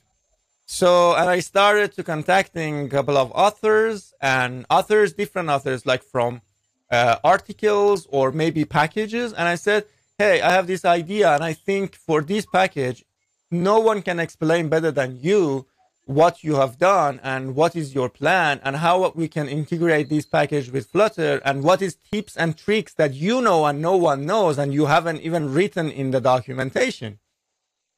So 0.65 1.13
and 1.19 1.29
I 1.29 1.39
started 1.39 1.89
to 1.93 2.03
contacting 2.03 2.73
a 2.87 2.89
couple 2.89 3.15
of 3.15 3.31
authors 3.45 4.11
and 4.19 4.65
authors, 4.71 5.13
different 5.13 5.49
authors, 5.49 5.85
like 5.85 6.03
from 6.03 6.41
uh, 6.89 7.17
articles 7.23 8.07
or 8.09 8.31
maybe 8.31 8.65
packages. 8.65 9.33
And 9.33 9.47
I 9.47 9.57
said, 9.67 9.85
hey, 10.17 10.41
I 10.41 10.51
have 10.51 10.65
this 10.65 10.83
idea. 10.83 11.27
And 11.35 11.43
I 11.43 11.53
think 11.53 11.95
for 11.95 12.21
this 12.21 12.47
package, 12.47 13.05
no 13.51 13.79
one 13.79 14.01
can 14.01 14.19
explain 14.19 14.67
better 14.67 14.89
than 14.89 15.19
you 15.21 15.67
what 16.05 16.43
you 16.43 16.55
have 16.55 16.79
done 16.79 17.19
and 17.23 17.55
what 17.55 17.75
is 17.75 17.93
your 17.93 18.09
plan 18.09 18.59
and 18.63 18.77
how 18.77 19.11
we 19.15 19.27
can 19.27 19.47
integrate 19.47 20.09
this 20.09 20.25
package 20.25 20.71
with 20.71 20.87
Flutter 20.87 21.39
and 21.45 21.63
what 21.63 21.83
is 21.83 21.97
tips 22.11 22.35
and 22.35 22.57
tricks 22.57 22.95
that 22.95 23.13
you 23.13 23.41
know 23.43 23.65
and 23.67 23.79
no 23.79 23.95
one 23.95 24.25
knows 24.25 24.57
and 24.57 24.73
you 24.73 24.87
haven't 24.87 25.21
even 25.21 25.53
written 25.53 25.91
in 25.91 26.09
the 26.09 26.19
documentation. 26.19 27.19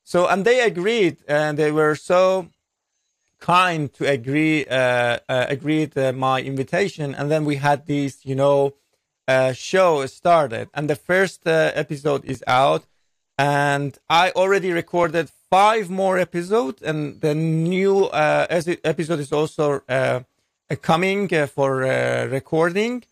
So, 0.05 0.27
and 0.27 0.45
they 0.45 0.61
agreed 0.61 1.17
and 1.27 1.59
they 1.59 1.71
were 1.71 1.95
so 1.95 2.47
kind 3.39 3.93
to 3.95 4.07
agree, 4.09 4.65
uh, 4.67 5.17
uh 5.27 5.45
agreed 5.49 5.97
uh, 5.97 6.13
my 6.13 6.41
invitation. 6.41 7.13
And 7.13 7.29
then 7.29 7.43
we 7.43 7.57
had 7.57 7.85
these, 7.85 8.25
you 8.25 8.35
know, 8.35 8.75
uh, 9.27 9.53
show 9.53 10.05
started, 10.05 10.69
and 10.73 10.89
the 10.89 10.95
first 10.95 11.47
uh, 11.47 11.71
episode 11.73 12.23
is 12.25 12.43
out, 12.45 12.85
and 13.37 13.97
I 14.09 14.31
already 14.31 14.71
recorded 14.71 15.29
five 15.49 15.89
more 15.89 16.17
episodes, 16.19 16.81
and 16.81 17.19
the 17.21 17.33
new 17.35 18.05
uh, 18.05 18.45
episode 18.49 19.19
is 19.19 19.31
also 19.31 19.81
uh, 19.89 20.21
coming 20.81 21.33
uh, 21.33 21.47
for 21.47 21.83
uh, 21.83 22.25
recording. 22.25 23.03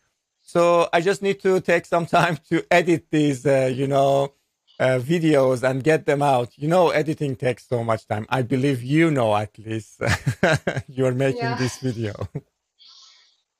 So 0.42 0.88
I 0.94 1.02
just 1.02 1.22
need 1.22 1.40
to 1.42 1.60
take 1.62 1.86
some 1.86 2.06
time 2.18 2.38
to 2.50 2.64
edit 2.70 3.08
these, 3.10 3.46
you 3.46 3.88
know, 3.88 4.34
Uh, 4.80 4.98
videos 4.98 5.62
and 5.62 5.84
get 5.84 6.06
them 6.06 6.22
out. 6.22 6.50
You 6.58 6.68
know, 6.68 6.90
editing 6.90 7.36
takes 7.36 7.68
so 7.68 7.84
much 7.84 8.08
time. 8.08 8.26
I 8.30 8.42
believe 8.42 8.82
you 8.82 9.12
know 9.12 9.36
at 9.36 9.58
least 9.60 10.02
you're 10.88 11.14
making 11.14 11.42
yeah. 11.42 11.56
this 11.56 11.78
video. 11.78 12.14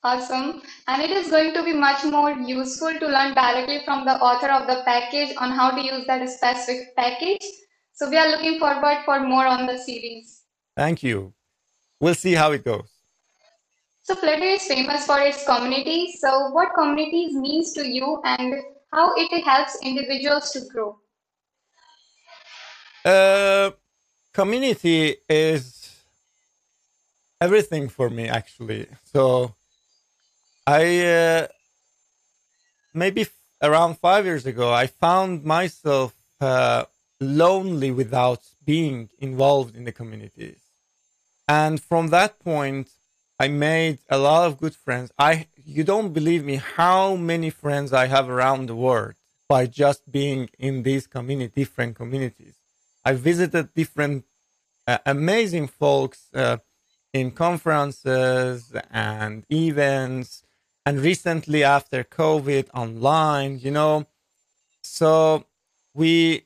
Awesome. 0.06 0.62
And 0.88 1.02
it 1.02 1.12
is 1.12 1.30
going 1.30 1.54
to 1.54 1.64
be 1.64 1.72
much 1.72 2.04
more 2.04 2.32
useful 2.32 2.94
to 3.00 3.08
learn 3.08 3.34
directly 3.34 3.80
from 3.86 4.06
the 4.06 4.18
author 4.20 4.52
of 4.52 4.68
the 4.68 4.82
package 4.84 5.34
on 5.38 5.52
how 5.52 5.72
to 5.72 5.82
use 5.82 6.06
that 6.08 6.28
specific 6.30 6.94
package. 6.98 7.46
So 7.94 8.10
we 8.10 8.18
are 8.18 8.30
looking 8.30 8.60
forward 8.60 8.98
for 9.06 9.22
more 9.22 9.46
on 9.46 9.66
the 9.66 9.78
series. 9.78 10.42
Thank 10.76 11.04
you. 11.04 11.34
We'll 12.02 12.16
see 12.16 12.34
how 12.34 12.52
it 12.52 12.66
goes. 12.66 12.90
So 14.02 14.16
Flutter 14.16 14.44
is 14.44 14.64
famous 14.64 15.06
for 15.06 15.22
its 15.22 15.46
community. 15.46 16.14
So 16.20 16.50
what 16.50 16.74
communities 16.78 17.34
means 17.34 17.72
to 17.74 17.88
you 17.88 18.20
and 18.26 18.56
how 18.92 19.14
it 19.16 19.44
helps 19.46 19.78
individuals 19.82 20.52
to 20.52 20.62
grow? 20.70 20.98
Uh, 23.06 23.72
community 24.34 25.18
is 25.30 25.92
everything 27.42 27.90
for 27.90 28.10
me 28.10 28.28
actually. 28.30 28.88
So 29.12 29.56
I 30.66 31.06
uh, 31.06 31.48
maybe 32.94 33.28
around 33.62 33.98
five 34.00 34.26
years 34.26 34.46
ago, 34.46 34.72
I 34.72 34.88
found 34.88 35.44
myself 35.44 36.14
uh, 36.40 36.86
lonely 37.20 37.92
without 37.92 38.42
being 38.66 39.10
involved 39.20 39.76
in 39.76 39.84
the 39.84 39.92
communities. 39.92 40.60
And 41.48 41.82
from 41.82 42.10
that 42.10 42.40
point, 42.40 42.90
I 43.40 43.48
made 43.50 44.00
a 44.10 44.18
lot 44.18 44.48
of 44.48 44.58
good 44.58 44.76
friends. 44.76 45.12
I 45.18 45.48
you 45.66 45.84
don't 45.84 46.14
believe 46.14 46.44
me 46.46 46.56
how 46.56 47.16
many 47.16 47.50
friends 47.50 47.92
I 47.92 48.08
have 48.08 48.30
around 48.30 48.68
the 48.68 48.76
world 48.76 49.16
by 49.50 49.66
just 49.66 50.10
being 50.10 50.50
in 50.58 50.84
these 50.84 51.06
community 51.08 51.52
different 51.62 51.96
communities. 51.96 52.56
I 53.06 53.14
visited 53.14 53.74
different 53.74 54.26
uh, 54.88 54.98
amazing 55.06 55.68
folks 55.68 56.30
uh, 56.34 56.58
in 57.14 57.32
conferences 57.32 58.74
and 58.92 59.46
events 59.50 60.44
and 60.86 61.00
recently 61.00 61.64
after 61.64 62.04
covid 62.04 62.68
online 62.74 63.60
you 63.60 63.72
know? 63.72 64.08
So 64.82 65.46
we 65.94 66.44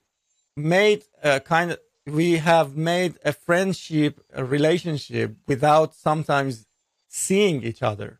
made 0.56 1.04
a 1.24 1.40
kind 1.40 1.72
of 1.72 1.80
we 2.06 2.38
have 2.38 2.76
made 2.76 3.16
a 3.26 3.34
friendship 3.34 4.20
a 4.34 4.44
relationship 4.44 5.36
without 5.48 5.94
sometimes 5.94 6.66
seeing 7.10 7.64
each 7.64 7.82
other. 7.82 8.20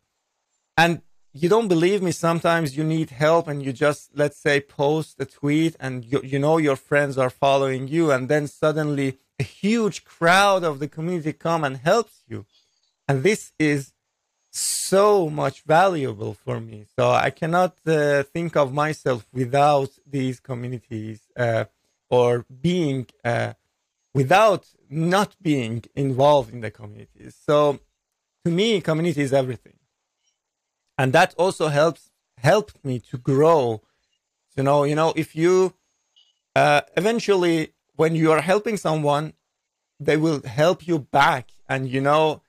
And 0.76 1.02
you 1.42 1.48
don't 1.48 1.68
believe 1.68 2.02
me 2.02 2.12
sometimes 2.12 2.76
you 2.76 2.84
need 2.84 3.10
help 3.10 3.46
and 3.48 3.62
you 3.64 3.72
just 3.72 4.10
let's 4.14 4.38
say 4.46 4.60
post 4.60 5.16
a 5.18 5.24
tweet 5.24 5.76
and 5.78 6.04
you, 6.04 6.20
you 6.24 6.38
know 6.38 6.56
your 6.58 6.76
friends 6.76 7.16
are 7.16 7.30
following 7.30 7.86
you 7.88 8.10
and 8.10 8.28
then 8.28 8.46
suddenly 8.46 9.18
a 9.38 9.44
huge 9.44 10.04
crowd 10.04 10.64
of 10.64 10.78
the 10.80 10.88
community 10.88 11.32
come 11.32 11.62
and 11.64 11.76
helps 11.76 12.22
you. 12.26 12.44
And 13.06 13.22
this 13.22 13.52
is 13.58 13.92
so 14.50 15.30
much 15.30 15.62
valuable 15.62 16.34
for 16.34 16.58
me. 16.60 16.86
So 16.96 17.10
i 17.10 17.30
cannot 17.30 17.74
uh, 17.86 18.22
think 18.34 18.56
of 18.56 18.72
myself 18.72 19.26
without 19.32 19.90
these 20.06 20.40
communities 20.40 21.20
uh, 21.36 21.64
or 22.10 22.44
being 22.68 23.06
uh, 23.24 23.52
without 24.14 24.66
not 24.90 25.36
being 25.40 25.84
involved 25.94 26.52
in 26.52 26.60
the 26.60 26.70
communities 26.70 27.36
so 27.48 27.78
to 28.44 28.50
me 28.50 28.80
community 28.80 29.22
is 29.22 29.32
everything 29.32 29.77
and 30.98 31.12
that 31.12 31.34
also 31.38 31.68
helps 31.68 32.10
helped 32.38 32.84
me 32.84 32.98
to 32.98 33.16
grow. 33.16 33.80
You 34.56 34.64
know 34.64 34.84
you 34.84 34.96
know 34.96 35.12
if 35.16 35.34
you 35.36 35.74
uh, 36.54 36.82
eventually 36.96 37.72
when 37.94 38.14
you 38.16 38.32
are 38.32 38.40
helping 38.40 38.76
someone 38.76 39.32
they 40.00 40.16
will 40.16 40.42
help 40.42 40.86
you 40.86 40.98
back. 40.98 41.50
And 41.70 41.88
you 41.88 42.00
know 42.00 42.42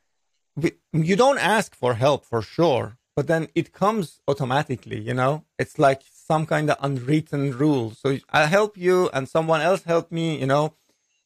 you 0.94 1.16
don't 1.16 1.38
ask 1.38 1.76
for 1.76 1.94
help 1.96 2.26
for 2.26 2.42
sure 2.42 2.98
but 3.16 3.28
then 3.28 3.50
it 3.54 3.74
comes 3.74 4.22
automatically 4.30 5.00
you 5.00 5.14
know? 5.14 5.44
It's 5.58 5.78
like 5.78 6.02
some 6.32 6.46
kind 6.46 6.70
of 6.70 6.78
unwritten 6.80 7.52
rule. 7.52 7.92
So 7.92 8.18
i 8.30 8.46
help 8.46 8.78
you 8.78 9.10
and 9.14 9.28
someone 9.28 9.62
else 9.62 9.84
help 9.84 10.12
me 10.12 10.40
you 10.40 10.48
know? 10.48 10.74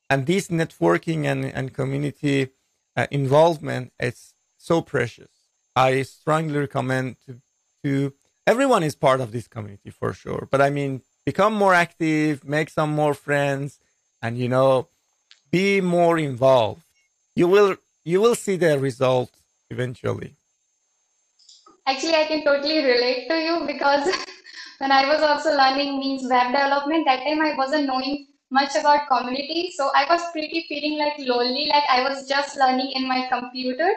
And 0.09 0.25
this 0.25 0.47
networking 0.47 1.25
and, 1.25 1.45
and 1.45 1.73
community 1.73 2.49
uh, 2.95 3.07
involvement 3.11 3.93
is 3.99 4.33
so 4.57 4.81
precious 4.81 5.32
i 5.75 6.01
strongly 6.01 6.57
recommend 6.57 7.15
to 7.25 7.41
to 7.83 8.13
everyone 8.47 8.83
is 8.83 8.95
part 8.95 9.21
of 9.21 9.31
this 9.31 9.47
community 9.47 9.89
for 9.89 10.13
sure 10.13 10.47
but 10.51 10.61
i 10.61 10.69
mean 10.69 11.01
become 11.25 11.53
more 11.53 11.73
active 11.73 12.43
make 12.43 12.69
some 12.69 12.91
more 12.91 13.13
friends 13.13 13.79
and 14.21 14.37
you 14.37 14.49
know 14.49 14.87
be 15.51 15.81
more 15.81 16.17
involved 16.17 16.83
you 17.35 17.47
will 17.47 17.75
you 18.03 18.19
will 18.21 18.35
see 18.35 18.57
the 18.57 18.79
result 18.79 19.31
eventually. 19.69 20.35
Actually, 21.85 22.15
I 22.15 22.25
can 22.25 22.43
totally 22.43 22.83
relate 22.83 23.27
to 23.29 23.35
you 23.35 23.65
because 23.67 24.05
when 24.77 24.91
I 24.91 25.07
was 25.07 25.21
also 25.21 25.55
learning 25.55 25.99
means 25.99 26.29
web 26.29 26.47
development, 26.47 27.05
that 27.05 27.23
time 27.23 27.41
I 27.41 27.55
wasn't 27.55 27.87
knowing 27.87 28.27
much 28.51 28.75
about 28.75 29.07
community. 29.07 29.73
So 29.75 29.89
I 29.95 30.05
was 30.09 30.21
pretty 30.31 30.65
feeling 30.69 30.99
like 30.99 31.17
lonely, 31.19 31.67
like 31.67 31.83
I 31.89 32.07
was 32.07 32.27
just 32.27 32.57
learning 32.57 32.91
in 32.95 33.07
my 33.07 33.27
computer 33.31 33.89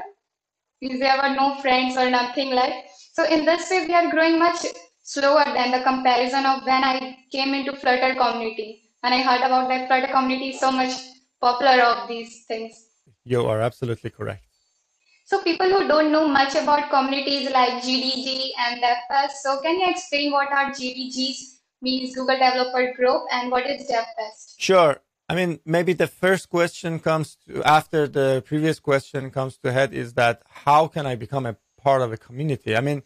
because 0.81 1.01
there 1.01 1.17
were 1.17 1.35
no 1.35 1.57
friends 1.61 1.97
or 1.97 2.11
nothing 2.11 2.51
like. 2.51 2.85
So 3.13 3.25
in 3.25 3.45
this 3.45 3.71
way, 3.71 3.87
we 3.87 3.95
are 3.95 4.11
growing 4.11 4.39
much 4.39 4.67
slower 5.03 5.45
than 5.45 5.71
the 5.71 5.81
comparison 5.81 6.45
of 6.45 6.65
when 6.65 6.85
I 6.85 7.19
came 7.33 7.55
into 7.55 7.75
Flutter 7.75 8.15
community. 8.15 8.91
And 9.03 9.15
I 9.15 9.23
heard 9.23 9.45
about 9.47 9.69
that 9.69 9.89
Flutter 9.89 10.13
community 10.13 10.53
so 10.53 10.71
much 10.71 10.93
popular 11.41 11.83
of 11.83 12.09
these 12.09 12.45
things. 12.47 12.73
You 13.25 13.47
are 13.47 13.61
absolutely 13.61 14.11
correct. 14.11 14.43
So 15.25 15.43
people 15.43 15.69
who 15.69 15.89
don't 15.89 16.13
know 16.13 16.29
much 16.29 16.55
about 16.55 16.89
communities 16.91 17.51
like 17.51 17.83
GDG 17.83 18.51
and 18.59 18.83
DevFest, 18.83 19.33
so 19.43 19.61
can 19.61 19.81
you 19.81 19.87
explain 19.89 20.31
what 20.31 20.53
are 20.53 20.71
GDGs, 20.71 21.59
means 21.83 22.15
Google 22.15 22.37
Developer 22.37 22.95
Group, 22.95 23.23
and 23.33 23.51
what 23.51 23.67
is 23.67 23.91
DevFest? 23.91 24.55
Sure. 24.59 25.01
I 25.29 25.35
mean, 25.35 25.59
maybe 25.65 25.93
the 25.93 26.07
first 26.07 26.49
question 26.49 27.01
comes 27.01 27.37
to, 27.47 27.63
after 27.65 28.07
the 28.07 28.43
previous 28.47 28.79
question 28.79 29.31
comes 29.31 29.59
to 29.59 29.73
head 29.73 29.93
is 29.93 30.15
that 30.15 30.43
how 30.49 30.87
can 30.87 31.05
I 31.07 31.17
become 31.17 31.47
a 31.47 31.57
part 31.83 32.03
of 32.03 32.13
a 32.13 32.17
community? 32.17 32.77
I 32.77 32.81
mean, 32.81 33.03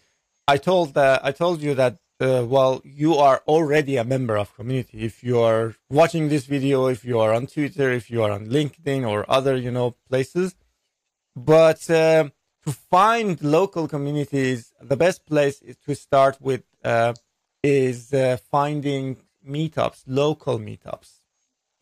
I 0.46 0.59
told 0.59 0.94
that 0.94 1.24
I 1.24 1.33
told 1.33 1.62
you 1.62 1.74
that 1.74 1.98
uh, 2.20 2.44
well, 2.46 2.83
you 2.85 3.14
are 3.14 3.42
already 3.48 3.96
a 3.96 4.04
member 4.04 4.37
of 4.37 4.54
community. 4.54 5.04
If 5.04 5.24
you 5.24 5.40
are 5.40 5.74
watching 5.88 6.28
this 6.28 6.44
video, 6.44 6.87
if 6.87 7.02
you 7.02 7.18
are 7.18 7.33
on 7.33 7.46
Twitter, 7.46 7.90
if 7.90 8.11
you 8.11 8.22
are 8.22 8.30
on 8.30 8.46
LinkedIn 8.46 9.09
or 9.09 9.24
other, 9.28 9.56
you 9.56 9.70
know, 9.70 9.96
places. 10.09 10.54
But 11.35 11.88
uh, 11.88 12.28
to 12.66 12.72
find 12.72 13.42
local 13.42 13.88
communities, 13.88 14.72
the 14.83 14.96
best 14.96 15.24
place 15.24 15.62
to 15.87 15.94
start 15.94 16.38
with 16.40 16.64
uh, 16.85 17.14
is 17.62 18.12
uh, 18.12 18.37
finding 18.50 19.16
meetups, 19.46 20.02
local 20.06 20.59
meetups. 20.59 21.19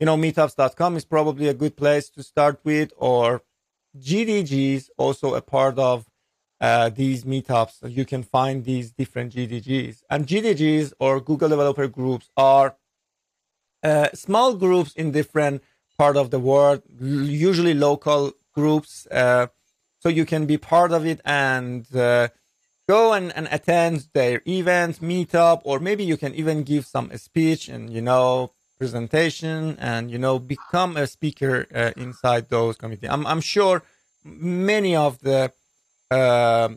You 0.00 0.06
know, 0.06 0.16
meetups.com 0.16 0.96
is 0.96 1.04
probably 1.04 1.48
a 1.48 1.54
good 1.54 1.76
place 1.76 2.08
to 2.10 2.22
start 2.22 2.60
with, 2.62 2.92
or 2.96 3.42
GDGs, 3.98 4.90
also 4.96 5.34
a 5.34 5.40
part 5.40 5.78
of 5.78 6.06
uh, 6.60 6.90
these 6.90 7.24
meetups. 7.24 7.78
You 7.82 8.04
can 8.04 8.22
find 8.22 8.64
these 8.64 8.92
different 8.92 9.34
GDGs. 9.34 10.02
And 10.08 10.26
GDGs 10.26 10.92
or 11.00 11.20
Google 11.20 11.48
Developer 11.48 11.88
Groups 11.88 12.30
are 12.36 12.76
uh, 13.82 14.08
small 14.14 14.54
groups 14.54 14.92
in 14.94 15.10
different 15.10 15.62
part 15.98 16.16
of 16.16 16.30
the 16.30 16.38
world, 16.38 16.82
usually 17.00 17.74
local 17.74 18.32
groups. 18.54 19.06
Uh, 19.10 19.48
so 20.00 20.08
you 20.08 20.24
can 20.24 20.46
be 20.46 20.58
part 20.58 20.92
of 20.92 21.04
it 21.06 21.20
and 21.24 21.84
uh, 21.96 22.28
go 22.88 23.12
and, 23.12 23.34
and 23.36 23.48
attend 23.50 24.08
their 24.14 24.42
event, 24.46 25.00
meetup, 25.00 25.60
or 25.64 25.80
maybe 25.80 26.04
you 26.04 26.16
can 26.16 26.34
even 26.34 26.62
give 26.62 26.86
some 26.86 27.10
speech 27.16 27.68
and, 27.68 27.90
you 27.92 28.00
know, 28.00 28.52
presentation 28.78 29.76
and, 29.78 30.10
you 30.10 30.18
know, 30.18 30.38
become 30.38 30.96
a 30.96 31.06
speaker 31.06 31.66
uh, 31.74 31.90
inside 31.96 32.48
those 32.48 32.76
committees. 32.76 33.10
I'm, 33.10 33.26
I'm 33.26 33.40
sure 33.40 33.82
many 34.24 34.94
of 34.96 35.18
the 35.20 35.52
uh, 36.10 36.68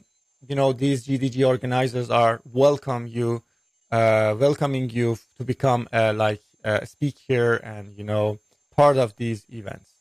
you 0.47 0.55
know 0.55 0.73
these 0.73 1.05
GDG 1.05 1.47
organizers 1.47 2.09
are 2.09 2.41
welcome 2.45 3.07
you, 3.07 3.43
uh, 3.91 4.35
welcoming 4.37 4.89
you 4.89 5.17
to 5.37 5.43
become 5.43 5.87
uh, 5.93 6.13
like 6.15 6.41
a 6.63 6.85
speaker 6.85 7.55
and 7.55 7.97
you 7.97 8.03
know 8.03 8.39
part 8.75 8.97
of 8.97 9.15
these 9.15 9.45
events. 9.49 9.91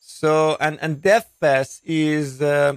So 0.00 0.56
and 0.60 0.78
and 0.80 1.02
DevFest 1.02 1.80
is 1.84 2.40
uh, 2.42 2.74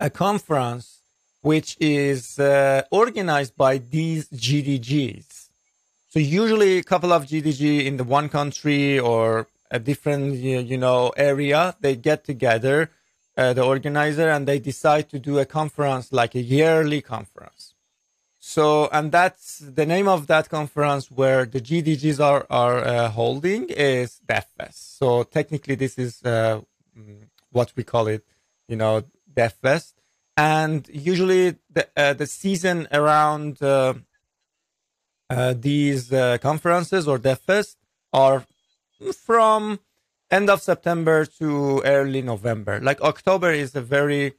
a 0.00 0.10
conference 0.10 1.00
which 1.40 1.76
is 1.80 2.38
uh, 2.38 2.82
organized 2.90 3.56
by 3.56 3.78
these 3.78 4.28
GDGs. 4.28 5.47
So 6.18 6.22
usually 6.22 6.78
a 6.78 6.82
couple 6.82 7.12
of 7.12 7.26
GDG 7.26 7.84
in 7.84 7.96
the 7.96 8.02
one 8.02 8.28
country 8.28 8.98
or 8.98 9.46
a 9.70 9.78
different 9.78 10.34
you 10.34 10.76
know 10.76 11.12
area 11.16 11.76
they 11.80 11.94
get 11.94 12.24
together 12.24 12.90
uh, 13.36 13.52
the 13.52 13.62
organizer, 13.62 14.28
and 14.28 14.44
they 14.48 14.58
decide 14.58 15.08
to 15.10 15.20
do 15.20 15.38
a 15.38 15.44
conference, 15.44 16.12
like 16.12 16.34
a 16.34 16.40
yearly 16.40 17.00
conference. 17.00 17.74
So, 18.40 18.88
and 18.90 19.12
that's 19.12 19.58
the 19.60 19.86
name 19.86 20.08
of 20.08 20.26
that 20.26 20.48
conference 20.48 21.08
where 21.08 21.46
the 21.46 21.60
GDGs 21.60 22.18
are 22.18 22.44
are 22.50 22.78
uh, 22.78 23.10
holding 23.10 23.68
is 23.68 24.20
DevFest. 24.26 24.98
So 24.98 25.22
technically, 25.22 25.76
this 25.76 25.98
is 25.98 26.20
uh, 26.24 26.62
mm, 26.98 27.28
what 27.52 27.72
we 27.76 27.84
call 27.84 28.08
it, 28.08 28.24
you 28.66 28.74
know, 28.74 29.04
DevFest. 29.32 29.92
And 30.36 30.88
usually, 30.92 31.58
the 31.70 31.86
uh, 31.96 32.14
the 32.14 32.26
season 32.26 32.88
around 32.90 33.62
uh, 33.62 33.94
these 35.30 36.10
conferences 36.40 37.06
or 37.06 37.18
DevFest 37.18 37.76
are 38.12 38.44
from 39.14 39.80
end 40.30 40.50
of 40.50 40.60
September 40.60 41.24
to 41.24 41.80
early 41.84 42.22
November. 42.22 42.80
Like 42.80 43.00
October 43.00 43.50
is 43.52 43.74
a 43.74 43.80
very 43.80 44.34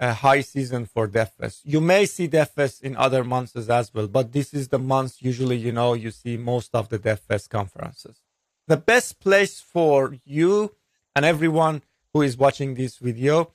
uh, 0.00 0.12
high 0.12 0.40
season 0.40 0.86
for 0.86 1.08
DevFest. 1.08 1.60
You 1.64 1.80
may 1.80 2.06
see 2.06 2.28
DevFest 2.28 2.82
in 2.82 2.96
other 2.96 3.24
months 3.24 3.54
as 3.56 3.94
well, 3.94 4.08
but 4.08 4.32
this 4.32 4.52
is 4.52 4.68
the 4.68 4.78
month 4.78 5.16
usually, 5.20 5.56
you 5.56 5.72
know, 5.72 5.94
you 5.94 6.10
see 6.10 6.36
most 6.36 6.74
of 6.74 6.88
the 6.88 6.98
DevFest 6.98 7.48
conferences. 7.48 8.20
The 8.66 8.76
best 8.76 9.20
place 9.20 9.60
for 9.60 10.16
you 10.24 10.74
and 11.14 11.24
everyone 11.24 11.82
who 12.12 12.22
is 12.22 12.36
watching 12.36 12.74
this 12.74 12.98
video 12.98 13.52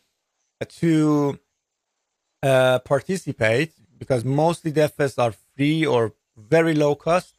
to 0.79 1.39
uh, 2.41 2.79
participate, 2.79 3.73
because 3.97 4.23
mostly 4.23 4.71
DevFests 4.71 5.19
are 5.19 5.33
free 5.55 5.85
or 5.85 6.13
very 6.47 6.73
low 6.73 6.95
cost, 6.95 7.35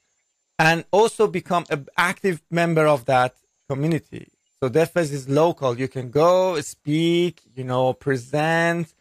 and 0.58 0.84
also 0.90 1.26
become 1.26 1.64
an 1.70 1.88
active 1.96 2.42
member 2.50 2.86
of 2.86 3.06
that 3.06 3.34
community. 3.68 4.28
So 4.58 4.68
DevFest 4.68 5.12
is 5.12 5.28
local. 5.28 5.78
You 5.78 5.88
can 5.88 6.10
go 6.10 6.60
speak, 6.60 7.40
you 7.56 7.64
know, 7.64 7.94
present, 7.94 8.92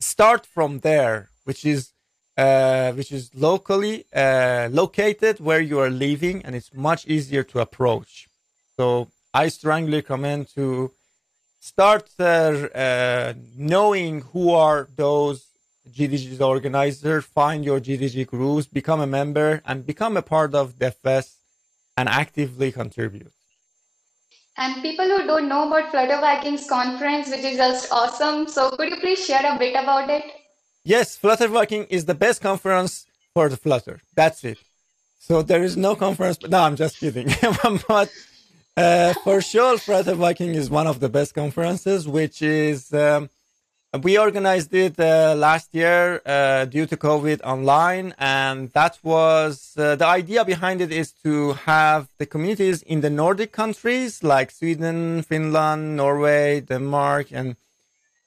start 0.00 0.46
from 0.46 0.80
there, 0.80 1.28
which 1.44 1.64
is 1.64 1.90
uh, 2.36 2.92
which 2.92 3.12
is 3.12 3.30
locally 3.34 4.06
uh, 4.14 4.68
located 4.70 5.38
where 5.40 5.60
you 5.60 5.78
are 5.78 5.90
living, 5.90 6.42
and 6.44 6.56
it's 6.56 6.74
much 6.74 7.06
easier 7.06 7.44
to 7.44 7.60
approach. 7.60 8.28
So 8.76 9.08
I 9.32 9.48
strongly 9.48 9.96
recommend 9.96 10.48
to 10.54 10.90
start 11.60 12.08
uh, 12.18 13.34
knowing 13.56 14.22
who 14.32 14.50
are 14.50 14.88
those 14.96 15.44
GDG 15.90 16.40
organizer, 16.40 17.20
find 17.20 17.64
your 17.64 17.80
GDG 17.80 18.26
groups, 18.26 18.66
become 18.66 19.00
a 19.00 19.06
member, 19.06 19.62
and 19.66 19.84
become 19.84 20.16
a 20.16 20.22
part 20.22 20.54
of 20.54 20.78
DevFest 20.78 21.34
and 21.96 22.08
actively 22.08 22.72
contribute. 22.72 23.32
And 24.56 24.82
people 24.82 25.04
who 25.04 25.26
don't 25.26 25.48
know 25.48 25.66
about 25.66 25.90
Flutter 25.90 26.20
Vikings 26.20 26.68
conference, 26.68 27.28
which 27.28 27.40
is 27.40 27.56
just 27.56 27.90
awesome, 27.90 28.46
so 28.48 28.70
could 28.70 28.88
you 28.90 29.00
please 29.00 29.24
share 29.24 29.44
a 29.44 29.58
bit 29.58 29.72
about 29.72 30.08
it? 30.08 30.24
Yes, 30.84 31.16
Flutter 31.16 31.48
Viking 31.48 31.84
is 31.84 32.04
the 32.04 32.14
best 32.14 32.40
conference 32.40 33.06
for 33.32 33.48
the 33.48 33.56
Flutter. 33.56 34.00
That's 34.14 34.44
it. 34.44 34.58
So 35.18 35.42
there 35.42 35.62
is 35.62 35.76
no 35.76 35.96
conference. 35.96 36.38
No, 36.42 36.60
I'm 36.60 36.76
just 36.76 36.98
kidding. 36.98 37.26
but 37.88 38.12
uh, 38.76 39.14
for 39.24 39.40
sure, 39.40 39.78
Flutter 39.78 40.14
Viking 40.14 40.54
is 40.54 40.70
one 40.70 40.86
of 40.86 41.00
the 41.00 41.08
best 41.08 41.34
conferences, 41.34 42.06
which 42.06 42.42
is 42.42 42.92
um, 42.92 43.30
we 44.02 44.18
organized 44.18 44.74
it 44.74 44.98
uh, 44.98 45.34
last 45.36 45.74
year 45.74 46.20
uh, 46.26 46.64
due 46.64 46.86
to 46.86 46.96
COVID 46.96 47.40
online, 47.44 48.14
and 48.18 48.70
that 48.72 48.98
was 49.02 49.74
uh, 49.76 49.94
the 49.94 50.06
idea 50.06 50.44
behind 50.44 50.80
it 50.80 50.90
is 50.90 51.12
to 51.22 51.52
have 51.52 52.08
the 52.18 52.26
communities 52.26 52.82
in 52.82 53.02
the 53.02 53.10
Nordic 53.10 53.52
countries 53.52 54.24
like 54.24 54.50
Sweden, 54.50 55.22
Finland, 55.22 55.96
Norway, 55.96 56.60
Denmark, 56.60 57.28
and 57.30 57.56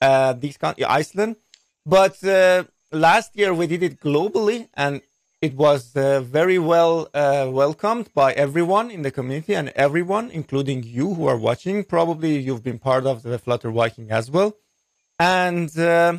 uh, 0.00 0.32
these 0.32 0.56
countries, 0.56 0.86
Iceland. 0.88 1.36
But 1.84 2.22
uh, 2.24 2.64
last 2.90 3.36
year 3.36 3.52
we 3.52 3.66
did 3.66 3.82
it 3.82 4.00
globally, 4.00 4.68
and 4.74 5.02
it 5.42 5.54
was 5.54 5.94
uh, 5.94 6.20
very 6.20 6.58
well 6.58 7.08
welcomed 7.12 8.12
by 8.14 8.32
everyone 8.32 8.90
in 8.90 9.02
the 9.02 9.10
community 9.10 9.54
and 9.54 9.68
everyone, 9.76 10.30
including 10.30 10.82
you 10.82 11.14
who 11.14 11.26
are 11.26 11.36
watching. 11.36 11.84
Probably 11.84 12.38
you've 12.38 12.64
been 12.64 12.78
part 12.78 13.04
of 13.06 13.22
the 13.22 13.38
Flutter 13.38 13.70
Viking 13.70 14.10
as 14.10 14.30
well 14.30 14.56
and 15.18 15.76
uh, 15.78 16.18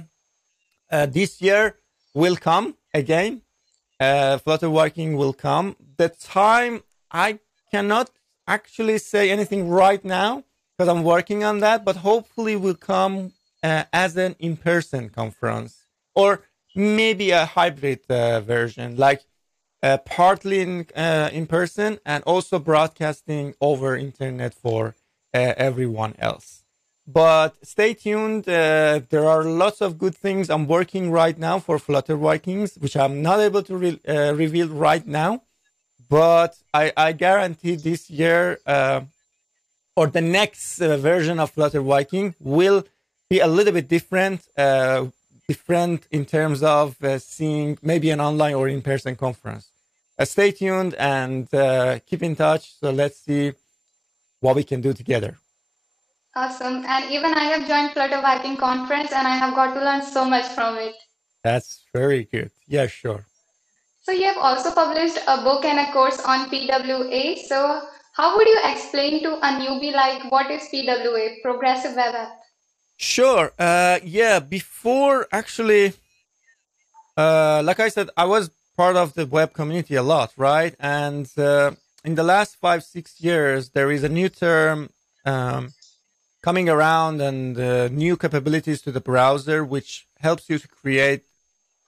uh, 0.92 1.06
this 1.06 1.42
year 1.42 1.78
will 2.14 2.36
come 2.36 2.76
again. 2.94 3.42
Uh, 4.00 4.38
Flutter 4.38 4.70
Viking 4.70 5.16
will 5.16 5.34
come. 5.34 5.76
The 5.98 6.10
time 6.10 6.84
I 7.12 7.40
cannot 7.72 8.10
actually 8.48 8.98
say 8.98 9.30
anything 9.30 9.70
right 9.70 10.04
now 10.04 10.44
because 10.78 10.90
I'm 10.90 11.04
working 11.04 11.44
on 11.44 11.60
that, 11.60 11.84
but 11.84 11.98
hopefully 11.98 12.56
will 12.56 12.76
come 12.76 13.34
uh, 13.62 13.84
as 13.92 14.16
an 14.16 14.36
in-person 14.40 15.10
conference 15.10 15.86
or 16.16 16.44
maybe 16.76 17.32
a 17.32 17.46
hybrid 17.46 18.00
uh, 18.10 18.40
version, 18.42 18.96
like 18.96 19.22
uh, 19.84 19.98
partly 20.00 20.62
in 20.62 20.86
in 21.34 21.48
person 21.48 22.00
and 22.06 22.24
also 22.24 22.60
broadcasting 22.60 23.54
over 23.62 23.96
internet 23.96 24.54
for 24.54 24.96
everyone 25.34 26.16
else. 26.20 26.59
But 27.12 27.56
stay 27.64 27.96
tuned. 27.96 28.48
Uh, 28.48 29.02
there 29.10 29.26
are 29.28 29.44
lots 29.44 29.82
of 29.82 29.98
good 29.98 30.16
things 30.16 30.50
I'm 30.50 30.68
working 30.68 31.10
right 31.10 31.38
now 31.38 31.58
for 31.58 31.80
Flutter 31.80 32.16
Vikings, 32.16 32.76
which 32.76 32.96
I'm 32.96 33.24
not 33.24 33.40
able 33.40 33.64
to 33.64 33.76
re- 33.76 34.00
uh, 34.08 34.34
reveal 34.36 34.68
right 34.68 35.06
now. 35.08 35.42
But 36.08 36.58
I, 36.72 36.94
I 36.96 37.14
guarantee 37.14 37.76
this 37.76 38.12
year 38.12 38.60
uh, 38.66 39.02
or 39.96 40.08
the 40.08 40.22
next 40.22 40.82
uh, 40.82 40.98
version 40.98 41.40
of 41.40 41.50
Flutter 41.50 41.82
Viking 41.82 42.36
will 42.40 42.84
be 43.28 43.40
a 43.40 43.48
little 43.48 43.74
bit 43.74 43.88
different, 43.88 44.42
uh, 44.56 45.06
different 45.48 46.06
in 46.12 46.26
terms 46.26 46.62
of 46.62 47.02
uh, 47.04 47.18
seeing 47.18 47.80
maybe 47.82 48.12
an 48.12 48.22
online 48.22 48.54
or 48.54 48.68
in-person 48.68 49.16
conference. 49.16 49.70
stay 50.24 50.52
tuned 50.52 50.94
and 50.96 51.50
keep 52.06 52.22
in 52.22 52.36
touch. 52.36 52.74
So 52.80 52.92
let's 52.92 53.18
see 53.18 53.54
what 54.42 54.56
we 54.56 54.64
can 54.64 54.82
do 54.82 54.94
together. 54.94 55.38
Awesome. 56.40 56.86
And 56.88 57.12
even 57.12 57.34
I 57.34 57.44
have 57.52 57.68
joined 57.68 57.92
Flutter 57.92 58.22
Viking 58.22 58.56
conference 58.56 59.12
and 59.12 59.28
I 59.28 59.36
have 59.36 59.56
got 59.56 59.74
to 59.74 59.82
learn 59.84 60.02
so 60.02 60.24
much 60.24 60.46
from 60.56 60.78
it. 60.78 60.96
That's 61.44 61.84
very 61.94 62.30
good. 62.32 62.50
Yeah, 62.66 62.88
sure. 62.88 63.26
So 64.04 64.14
you 64.14 64.24
have 64.24 64.38
also 64.38 64.72
published 64.72 65.20
a 65.28 65.44
book 65.44 65.66
and 65.66 65.80
a 65.80 65.92
course 65.92 66.22
on 66.22 66.50
PWA. 66.50 67.40
So 67.40 67.82
how 68.14 68.38
would 68.38 68.48
you 68.48 68.58
explain 68.64 69.22
to 69.24 69.36
a 69.36 69.50
newbie 69.60 69.92
like 69.92 70.32
what 70.32 70.50
is 70.50 70.62
PWA, 70.74 71.42
Progressive 71.42 71.98
Web 71.98 72.16
App? 72.16 72.32
Sure. 72.96 73.52
Uh, 73.60 74.00
yeah, 74.02 74.40
before 74.40 75.28
actually, 75.34 75.92
uh, 77.18 77.62
like 77.66 77.82
I 77.82 77.90
said, 77.90 78.12
I 78.16 78.24
was 78.24 78.50
part 78.78 78.96
of 78.96 79.14
the 79.14 79.26
web 79.26 79.52
community 79.52 79.96
a 79.96 80.04
lot, 80.04 80.32
right? 80.38 80.74
And 80.80 81.30
uh, 81.38 81.72
in 82.06 82.16
the 82.16 82.24
last 82.24 82.56
five, 82.56 82.86
six 82.86 83.20
years, 83.20 83.72
there 83.72 83.92
is 83.92 84.06
a 84.06 84.10
new 84.10 84.30
term 84.30 84.90
um, 85.26 85.74
coming 86.42 86.70
around 86.70 87.22
and 87.22 87.60
uh, 87.60 87.88
new 87.90 88.16
capabilities 88.16 88.82
to 88.84 88.92
the 88.92 89.02
browser, 89.02 89.64
which 89.64 90.06
helps 90.20 90.50
you 90.50 90.58
to 90.60 90.68
create 90.68 91.24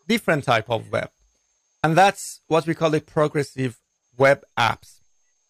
different 0.08 0.44
type 0.44 0.70
of 0.70 0.92
web. 0.92 1.10
And 1.84 1.96
that's 1.96 2.42
what 2.48 2.68
we 2.68 2.76
call 2.76 2.92
the 2.92 3.02
progressive 3.02 3.80
web 4.18 4.44
apps. 4.58 5.00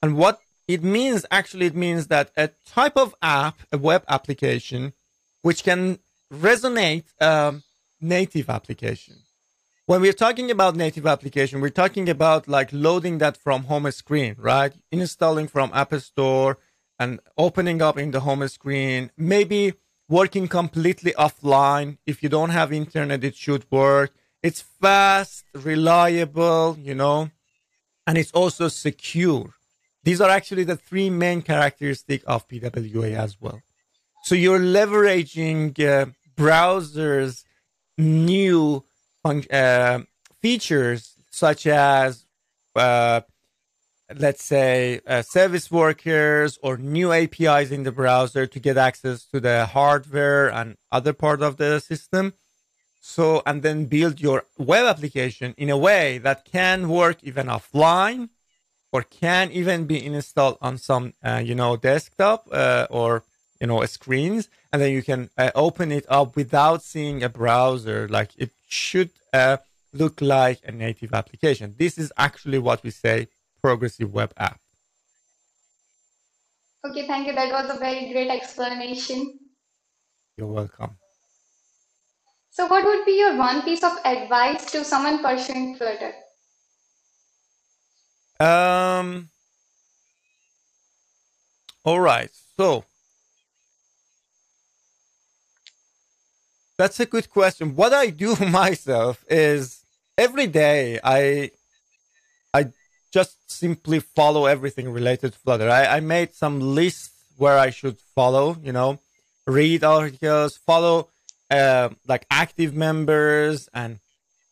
And 0.01 0.17
what 0.17 0.39
it 0.67 0.83
means, 0.83 1.25
actually, 1.31 1.65
it 1.65 1.75
means 1.75 2.07
that 2.07 2.31
a 2.37 2.49
type 2.65 2.95
of 2.95 3.13
app, 3.21 3.59
a 3.71 3.77
web 3.77 4.03
application, 4.07 4.93
which 5.41 5.63
can 5.63 5.99
resonate 6.31 7.05
a 7.19 7.55
native 7.99 8.49
application. 8.49 9.17
When 9.87 9.99
we're 10.01 10.13
talking 10.13 10.49
about 10.49 10.75
native 10.75 11.05
application, 11.05 11.59
we're 11.59 11.69
talking 11.69 12.07
about 12.07 12.47
like 12.47 12.69
loading 12.71 13.17
that 13.17 13.35
from 13.35 13.63
home 13.63 13.91
screen, 13.91 14.35
right? 14.37 14.73
Installing 14.91 15.47
from 15.47 15.71
App 15.73 15.93
Store, 15.95 16.57
and 17.01 17.19
opening 17.35 17.81
up 17.81 17.97
in 17.97 18.11
the 18.11 18.19
home 18.19 18.47
screen, 18.47 19.09
maybe 19.17 19.73
working 20.07 20.47
completely 20.47 21.13
offline. 21.17 21.97
If 22.05 22.21
you 22.21 22.29
don't 22.29 22.51
have 22.51 22.71
internet, 22.71 23.23
it 23.23 23.35
should 23.35 23.65
work. 23.71 24.11
It's 24.43 24.61
fast, 24.61 25.45
reliable, 25.55 26.77
you 26.79 26.93
know, 26.93 27.31
and 28.05 28.19
it's 28.19 28.31
also 28.33 28.67
secure. 28.67 29.55
These 30.03 30.21
are 30.21 30.29
actually 30.29 30.63
the 30.63 30.77
three 30.77 31.09
main 31.09 31.41
characteristics 31.41 32.23
of 32.25 32.47
PWA 32.47 33.15
as 33.15 33.41
well. 33.41 33.61
So 34.23 34.35
you're 34.35 34.59
leveraging 34.59 35.63
uh, 35.79 36.05
browsers' 36.37 37.45
new 37.97 38.83
uh, 39.25 39.99
features 40.39 41.15
such 41.31 41.65
as 41.65 42.25
uh, 42.75 43.21
let's 44.17 44.43
say 44.43 45.01
uh, 45.07 45.21
service 45.21 45.71
workers 45.71 46.57
or 46.61 46.77
new 46.77 47.11
apis 47.11 47.71
in 47.71 47.83
the 47.83 47.91
browser 47.91 48.45
to 48.47 48.59
get 48.59 48.77
access 48.77 49.25
to 49.25 49.39
the 49.39 49.65
hardware 49.65 50.49
and 50.49 50.77
other 50.91 51.13
part 51.13 51.41
of 51.41 51.57
the 51.57 51.79
system. 51.79 52.33
So 52.99 53.41
and 53.45 53.63
then 53.63 53.85
build 53.85 54.21
your 54.21 54.43
web 54.57 54.85
application 54.85 55.55
in 55.57 55.69
a 55.69 55.77
way 55.77 56.19
that 56.19 56.45
can 56.45 56.87
work 56.87 57.17
even 57.23 57.47
offline 57.47 58.29
or 58.91 59.03
can 59.03 59.51
even 59.51 59.85
be 59.85 60.05
installed 60.05 60.57
on 60.61 60.77
some 60.77 61.13
uh, 61.23 61.41
you 61.43 61.55
know 61.55 61.75
desktop 61.77 62.47
uh, 62.51 62.87
or 62.89 63.23
you 63.59 63.67
know 63.67 63.83
screens. 63.85 64.49
And 64.71 64.81
then 64.81 64.91
you 64.91 65.03
can 65.03 65.29
uh, 65.37 65.51
open 65.55 65.91
it 65.91 66.05
up 66.07 66.35
without 66.35 66.83
seeing 66.83 67.23
a 67.23 67.29
browser. 67.29 68.07
Like 68.07 68.31
it 68.37 68.51
should 68.67 69.09
uh, 69.33 69.57
look 69.93 70.21
like 70.21 70.59
a 70.63 70.71
native 70.71 71.13
application. 71.13 71.75
This 71.77 71.97
is 71.97 72.13
actually 72.17 72.59
what 72.59 72.83
we 72.83 72.91
say 72.91 73.27
progressive 73.61 74.13
web 74.13 74.33
app. 74.37 74.59
Okay, 76.85 77.05
thank 77.05 77.27
you. 77.27 77.33
That 77.33 77.51
was 77.51 77.75
a 77.75 77.79
very 77.79 78.11
great 78.11 78.29
explanation. 78.29 79.39
You're 80.37 80.47
welcome. 80.47 80.97
So, 82.49 82.67
what 82.67 82.83
would 82.83 83.05
be 83.05 83.17
your 83.19 83.37
one 83.37 83.61
piece 83.61 83.83
of 83.83 83.97
advice 84.03 84.65
to 84.71 84.83
someone 84.83 85.23
pursuing 85.23 85.75
Flutter? 85.75 86.13
Um. 88.39 89.29
All 91.83 91.99
right. 91.99 92.29
So, 92.57 92.83
that's 96.77 96.99
a 96.99 97.05
good 97.05 97.29
question. 97.29 97.75
What 97.75 97.93
I 97.93 98.07
do 98.07 98.35
myself 98.49 99.23
is 99.29 99.85
every 100.17 100.47
day 100.47 100.99
I 101.03 101.51
I 102.53 102.71
just 103.11 103.51
simply 103.51 103.99
follow 103.99 104.45
everything 104.45 104.91
related 104.91 105.33
to 105.33 105.39
Flutter. 105.39 105.69
I, 105.69 105.97
I 105.97 105.99
made 105.99 106.33
some 106.33 106.59
lists 106.59 107.11
where 107.37 107.57
I 107.57 107.69
should 107.69 107.97
follow, 108.15 108.57
you 108.63 108.71
know, 108.71 108.99
read 109.45 109.83
articles, 109.83 110.57
follow 110.57 111.09
uh, 111.49 111.89
like 112.07 112.25
active 112.31 112.73
members 112.73 113.69
and 113.73 113.99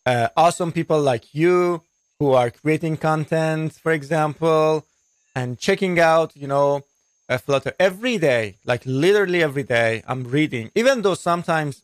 uh, 0.06 0.30
awesome 0.36 0.72
people 0.72 1.02
like 1.02 1.34
you, 1.34 1.82
who 2.20 2.34
are 2.34 2.50
creating 2.50 2.98
content, 2.98 3.74
for 3.74 3.94
example, 3.94 4.86
and 5.34 5.58
checking 5.58 6.00
out, 6.00 6.36
you 6.36 6.48
know, 6.48 6.84
a 7.30 7.38
Flutter 7.38 7.74
every 7.80 8.18
day, 8.18 8.56
like 8.66 8.82
literally 8.86 9.42
every 9.42 9.64
day. 9.64 10.04
I'm 10.08 10.24
reading, 10.26 10.72
even 10.76 11.02
though 11.04 11.14
sometimes 11.14 11.84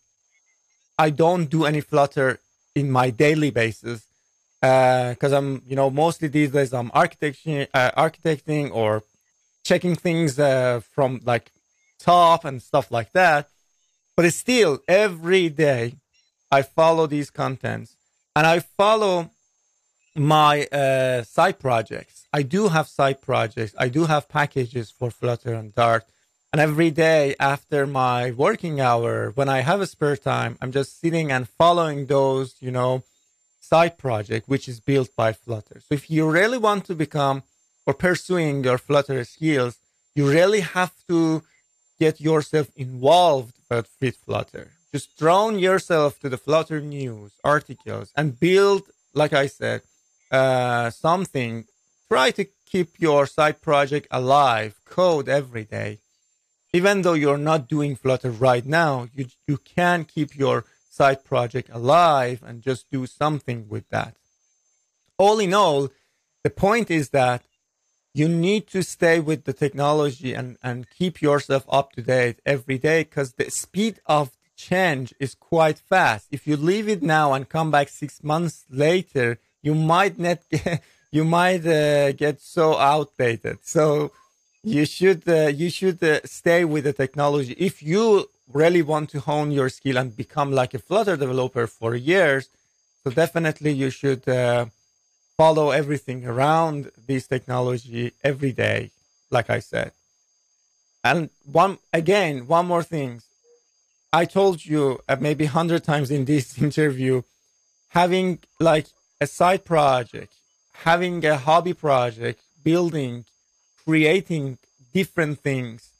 I 0.97 1.09
don't 1.11 1.49
do 1.49 1.65
any 1.65 1.81
Flutter 1.81 2.39
in 2.73 2.91
my 2.91 3.09
daily 3.11 3.51
basis 3.51 4.03
because 4.65 5.31
uh, 5.33 5.37
I'm, 5.37 5.61
you 5.67 5.75
know, 5.75 5.89
mostly 5.91 6.27
these 6.27 6.51
days 6.51 6.73
I'm 6.73 6.89
architecting, 6.91 7.67
uh, 7.73 7.91
architecting 7.91 8.73
or 8.73 9.03
checking 9.63 9.95
things 9.95 10.39
uh, 10.39 10.81
from 10.95 11.21
like 11.23 11.51
top 11.99 12.45
and 12.45 12.61
stuff 12.61 12.89
like 12.89 13.11
that. 13.11 13.49
But 14.15 14.25
it's 14.25 14.37
still 14.37 14.79
every 14.87 15.49
day 15.49 15.95
I 16.51 16.63
follow 16.63 17.05
these 17.05 17.29
contents 17.29 17.95
and 18.35 18.47
I 18.47 18.59
follow 18.59 19.29
my 20.15 20.65
uh, 20.67 21.23
side 21.23 21.59
projects. 21.59 22.25
I 22.33 22.41
do 22.41 22.69
have 22.69 22.87
side 22.87 23.21
projects. 23.21 23.75
I 23.77 23.89
do 23.89 24.05
have 24.05 24.29
packages 24.29 24.89
for 24.89 25.11
Flutter 25.11 25.53
and 25.53 25.75
Dart. 25.75 26.05
And 26.51 26.61
every 26.61 26.89
day 26.89 27.35
after 27.39 27.85
my 27.85 28.31
working 28.31 28.79
hour, 28.79 29.31
when 29.31 29.49
I 29.49 29.59
have 29.59 29.81
a 29.81 29.85
spare 29.85 30.17
time, 30.17 30.57
I'm 30.61 30.71
just 30.71 30.99
sitting 31.01 31.31
and 31.31 31.47
following 31.49 32.05
those, 32.05 32.55
you 32.61 32.71
know, 32.71 33.03
side 33.71 33.97
project, 33.97 34.47
which 34.47 34.67
is 34.71 34.79
built 34.79 35.09
by 35.15 35.33
Flutter. 35.33 35.77
So 35.85 35.91
if 35.99 36.03
you 36.09 36.29
really 36.29 36.57
want 36.67 36.85
to 36.85 36.95
become 36.95 37.37
or 37.85 37.93
pursuing 37.93 38.63
your 38.63 38.77
Flutter 38.77 39.23
skills, 39.23 39.73
you 40.15 40.23
really 40.39 40.61
have 40.61 40.93
to 41.09 41.43
get 41.99 42.21
yourself 42.29 42.67
involved 42.75 43.55
with 44.01 44.17
Flutter. 44.25 44.67
Just 44.91 45.17
drown 45.17 45.59
yourself 45.59 46.19
to 46.21 46.29
the 46.29 46.37
Flutter 46.37 46.79
news, 46.79 47.31
articles, 47.43 48.11
and 48.15 48.39
build, 48.39 48.83
like 49.13 49.33
I 49.33 49.47
said, 49.47 49.81
uh, 50.31 50.89
something. 50.89 51.65
Try 52.07 52.31
to 52.31 52.45
keep 52.71 52.89
your 52.99 53.25
side 53.25 53.61
project 53.61 54.07
alive, 54.11 54.73
code 54.85 55.27
every 55.27 55.65
day. 55.65 55.99
Even 56.71 57.01
though 57.01 57.13
you're 57.13 57.45
not 57.51 57.67
doing 57.67 57.95
Flutter 57.95 58.31
right 58.31 58.65
now, 58.65 59.07
you, 59.13 59.25
you 59.47 59.57
can 59.57 60.05
keep 60.05 60.35
your 60.37 60.65
side 60.95 61.23
project 61.23 61.69
alive 61.71 62.39
and 62.47 62.61
just 62.61 62.89
do 62.89 63.05
something 63.05 63.67
with 63.73 63.85
that. 63.89 64.13
All 65.17 65.39
in 65.39 65.53
all, 65.53 65.89
the 66.43 66.49
point 66.49 66.89
is 66.89 67.09
that 67.09 67.41
you 68.13 68.27
need 68.29 68.67
to 68.67 68.81
stay 68.81 69.19
with 69.19 69.43
the 69.43 69.51
technology 69.53 70.33
and, 70.33 70.57
and 70.63 70.89
keep 70.97 71.21
yourself 71.21 71.63
up 71.69 71.91
to 71.93 72.01
date 72.01 72.37
every 72.45 72.77
day 72.77 73.03
because 73.03 73.33
the 73.33 73.51
speed 73.51 73.99
of 74.05 74.31
change 74.55 75.13
is 75.19 75.35
quite 75.35 75.79
fast. 75.79 76.27
If 76.31 76.47
you 76.47 76.55
leave 76.55 76.87
it 76.87 77.03
now 77.03 77.33
and 77.33 77.49
come 77.57 77.71
back 77.71 77.89
six 77.89 78.23
months 78.23 78.65
later, 78.69 79.37
you 79.61 79.75
might 79.75 80.17
not 80.17 80.39
get, 80.51 80.81
you 81.11 81.25
might 81.25 81.65
uh, 81.65 82.13
get 82.13 82.39
so 82.39 82.77
outdated. 82.77 83.57
So 83.63 84.11
you 84.63 84.85
should 84.85 85.27
uh, 85.27 85.47
you 85.61 85.69
should 85.69 86.01
uh, 86.03 86.21
stay 86.25 86.63
with 86.65 86.85
the 86.85 86.93
technology. 86.93 87.53
If 87.69 87.83
you 87.83 88.29
really 88.55 88.81
want 88.81 89.09
to 89.09 89.19
hone 89.19 89.51
your 89.51 89.69
skill 89.69 89.97
and 89.97 90.15
become 90.15 90.51
like 90.51 90.73
a 90.73 90.79
Flutter 90.79 91.17
developer 91.17 91.67
for 91.67 91.93
years, 91.93 92.49
so 93.03 93.11
definitely 93.11 93.71
you 93.71 93.89
should 93.89 94.27
uh, 94.29 94.65
follow 95.37 95.71
everything 95.71 96.25
around 96.25 96.89
this 97.05 97.27
technology 97.27 98.13
every 98.23 98.53
day, 98.53 98.91
like 99.29 99.49
I 99.49 99.59
said. 99.59 99.91
And 101.03 101.29
one 101.43 101.77
again, 101.91 102.47
one 102.47 102.65
more 102.65 102.81
thing. 102.81 103.21
I 104.13 104.23
told 104.23 104.65
you 104.65 105.01
uh, 105.09 105.17
maybe 105.19 105.45
hundred 105.45 105.83
times 105.83 106.09
in 106.09 106.23
this 106.23 106.57
interview, 106.67 107.23
having 107.89 108.39
like 108.59 108.87
a 109.19 109.27
side 109.27 109.65
project, 109.65 110.33
having 110.87 111.25
a 111.25 111.35
hobby 111.37 111.73
project, 111.73 112.39
building, 112.63 113.25
creating 113.85 114.57
different 114.93 115.39
things 115.39 115.91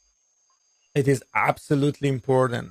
it 0.96 1.06
is 1.06 1.22
absolutely 1.34 2.08
important. 2.08 2.70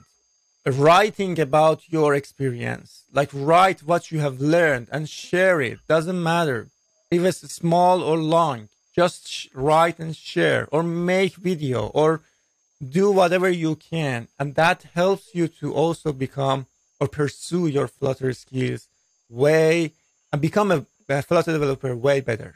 Writing 0.66 1.40
about 1.40 1.84
your 1.90 2.16
experience, 2.16 3.04
like 3.14 3.30
write 3.32 3.84
what 3.84 4.12
you 4.12 4.20
have 4.20 4.42
learned 4.42 4.88
and 4.92 5.08
share 5.08 5.62
it. 5.62 5.78
Doesn't 5.88 6.24
matter 6.24 6.70
if 7.12 7.24
it's 7.24 7.54
small 7.54 8.02
or 8.02 8.18
long. 8.18 8.70
Just 8.96 9.48
write 9.54 10.00
and 10.00 10.16
share, 10.16 10.68
or 10.72 10.82
make 10.82 11.36
video, 11.36 11.88
or 11.88 12.22
do 12.82 13.12
whatever 13.12 13.50
you 13.50 13.76
can, 13.76 14.28
and 14.40 14.56
that 14.56 14.88
helps 14.96 15.36
you 15.36 15.48
to 15.60 15.74
also 15.74 16.12
become 16.12 16.66
or 17.00 17.08
pursue 17.08 17.68
your 17.68 17.88
Flutter 17.88 18.34
skills 18.34 18.88
way 19.30 19.92
and 20.32 20.42
become 20.42 20.72
a, 20.72 20.86
a 21.10 21.22
Flutter 21.22 21.52
developer 21.52 21.96
way 21.96 22.22
better. 22.22 22.56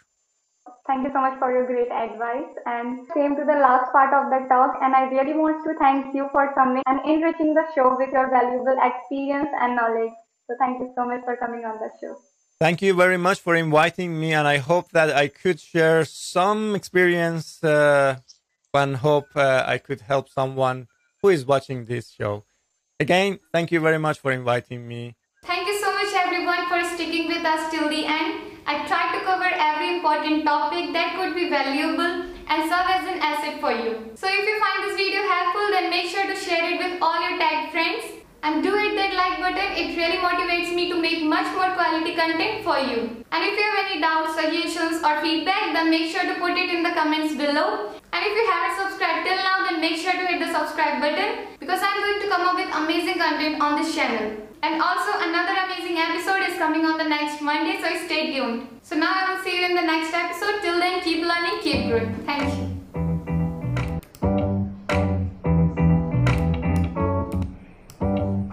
Thank 0.89 1.05
you 1.05 1.13
so 1.13 1.21
much 1.21 1.37
for 1.37 1.51
your 1.53 1.67
great 1.67 1.91
advice 1.91 2.49
and 2.65 3.05
came 3.13 3.35
to 3.35 3.45
the 3.45 3.59
last 3.61 3.91
part 3.93 4.09
of 4.09 4.31
the 4.33 4.49
talk 4.49 4.73
and 4.81 4.95
I 4.95 5.03
really 5.13 5.37
want 5.37 5.63
to 5.63 5.77
thank 5.77 6.15
you 6.15 6.27
for 6.31 6.51
coming 6.55 6.81
and 6.87 6.99
enriching 7.05 7.53
the 7.53 7.65
show 7.75 7.95
with 7.95 8.09
your 8.11 8.27
valuable 8.31 8.75
experience 8.81 9.49
and 9.61 9.75
knowledge. 9.75 10.17
So 10.47 10.55
thank 10.57 10.79
you 10.79 10.91
so 10.95 11.05
much 11.05 11.21
for 11.25 11.37
coming 11.37 11.63
on 11.63 11.77
the 11.77 11.91
show. 12.01 12.17
Thank 12.59 12.81
you 12.81 12.95
very 12.95 13.17
much 13.17 13.39
for 13.39 13.55
inviting 13.55 14.19
me 14.19 14.33
and 14.33 14.47
I 14.47 14.57
hope 14.57 14.89
that 14.93 15.15
I 15.15 15.27
could 15.27 15.59
share 15.59 16.05
some 16.05 16.73
experience 16.73 17.63
uh, 17.63 18.17
and 18.73 18.95
hope 18.95 19.27
uh, 19.35 19.65
I 19.67 19.77
could 19.77 20.01
help 20.01 20.27
someone 20.27 20.87
who 21.21 21.29
is 21.29 21.45
watching 21.45 21.85
this 21.85 22.09
show. 22.09 22.45
Again, 22.99 23.37
thank 23.53 23.71
you 23.71 23.79
very 23.79 23.99
much 23.99 24.17
for 24.17 24.31
inviting 24.31 24.87
me. 24.87 25.15
Thank 25.43 25.67
you 25.67 25.79
so 25.79 25.93
much 25.93 26.11
everyone 26.15 26.67
for 26.67 26.83
sticking 26.83 27.27
with 27.27 27.45
us 27.45 27.69
till 27.69 27.87
the 27.89 28.05
end. 28.07 28.49
I 28.65 28.85
tried 28.85 28.98
to 28.98 28.98
cover 28.98 28.98
important 29.81 30.43
topic 30.45 30.93
that 30.93 31.15
could 31.15 31.35
be 31.35 31.49
valuable 31.49 32.25
and 32.49 32.69
serve 32.69 32.87
as 32.89 33.05
an 33.07 33.19
asset 33.21 33.59
for 33.61 33.71
you. 33.71 34.11
So 34.15 34.27
if 34.27 34.43
you 34.47 34.59
find 34.59 34.83
this 34.83 34.97
video 34.97 35.21
helpful 35.21 35.67
then 35.71 35.89
make 35.89 36.09
sure 36.09 36.25
to 36.25 36.35
share 36.35 36.65
it 36.73 36.77
with 36.79 37.01
all 37.01 37.19
your 37.21 37.37
tag 37.37 37.71
friends 37.71 38.03
and 38.43 38.63
do 38.63 38.73
hit 38.73 38.95
that 38.95 39.13
like 39.13 39.39
button. 39.39 39.71
It 39.77 39.95
really 39.95 40.17
motivates 40.17 40.73
me 40.73 40.89
to 40.89 40.99
make 40.99 41.23
much 41.23 41.47
more 41.53 41.71
quality 41.75 42.15
content 42.15 42.63
for 42.63 42.79
you. 42.79 43.23
And 43.31 43.41
if 43.45 43.53
you 43.53 43.63
have 43.63 43.85
any 43.85 44.01
doubts 44.01 44.35
suggestions 44.35 45.03
or 45.03 45.21
feedback 45.21 45.73
then 45.73 45.89
make 45.89 46.11
sure 46.11 46.23
to 46.23 46.35
put 46.39 46.57
it 46.57 46.69
in 46.73 46.83
the 46.83 46.91
comments 46.91 47.35
below. 47.35 47.93
And 48.11 48.25
if 48.25 48.33
you 48.33 48.45
haven't 48.49 48.75
subscribed 48.81 49.27
till 49.27 49.37
now 49.37 49.69
then 49.69 49.81
make 49.81 49.97
sure 49.97 50.13
to 50.13 50.25
hit 50.25 50.39
the 50.39 50.51
subscribe 50.51 50.99
button 50.99 51.47
because 51.59 51.79
I'm 51.83 52.01
going 52.01 52.21
to 52.21 52.27
come 52.27 52.41
up 52.41 52.55
with 52.55 52.69
amazing 52.73 53.19
content 53.19 53.61
on 53.61 53.81
this 53.81 53.93
channel 53.93 54.48
and 54.61 54.81
also 54.81 55.11
another 55.19 55.55
amazing 55.65 55.97
episode 55.97 56.41
is 56.49 56.57
coming 56.57 56.85
on 56.85 56.97
the 56.97 57.07
next 57.07 57.41
Monday 57.41 57.79
so 57.81 58.05
stay 58.05 58.33
tuned. 58.33 58.67
So 58.83 58.95
now 58.95 59.11
I 59.13 59.33
will 59.33 59.43
see 59.43 59.57
you 59.57 59.65
in 59.65 59.75
the 59.75 59.81
next 59.81 60.13
episode. 60.13 60.61
Till 60.61 60.79
then 60.79 61.01
keep 61.01 61.23
learning, 61.23 61.59
keep 61.61 61.87
growing. 61.87 62.13
Thank 62.25 62.57
you. 62.57 62.78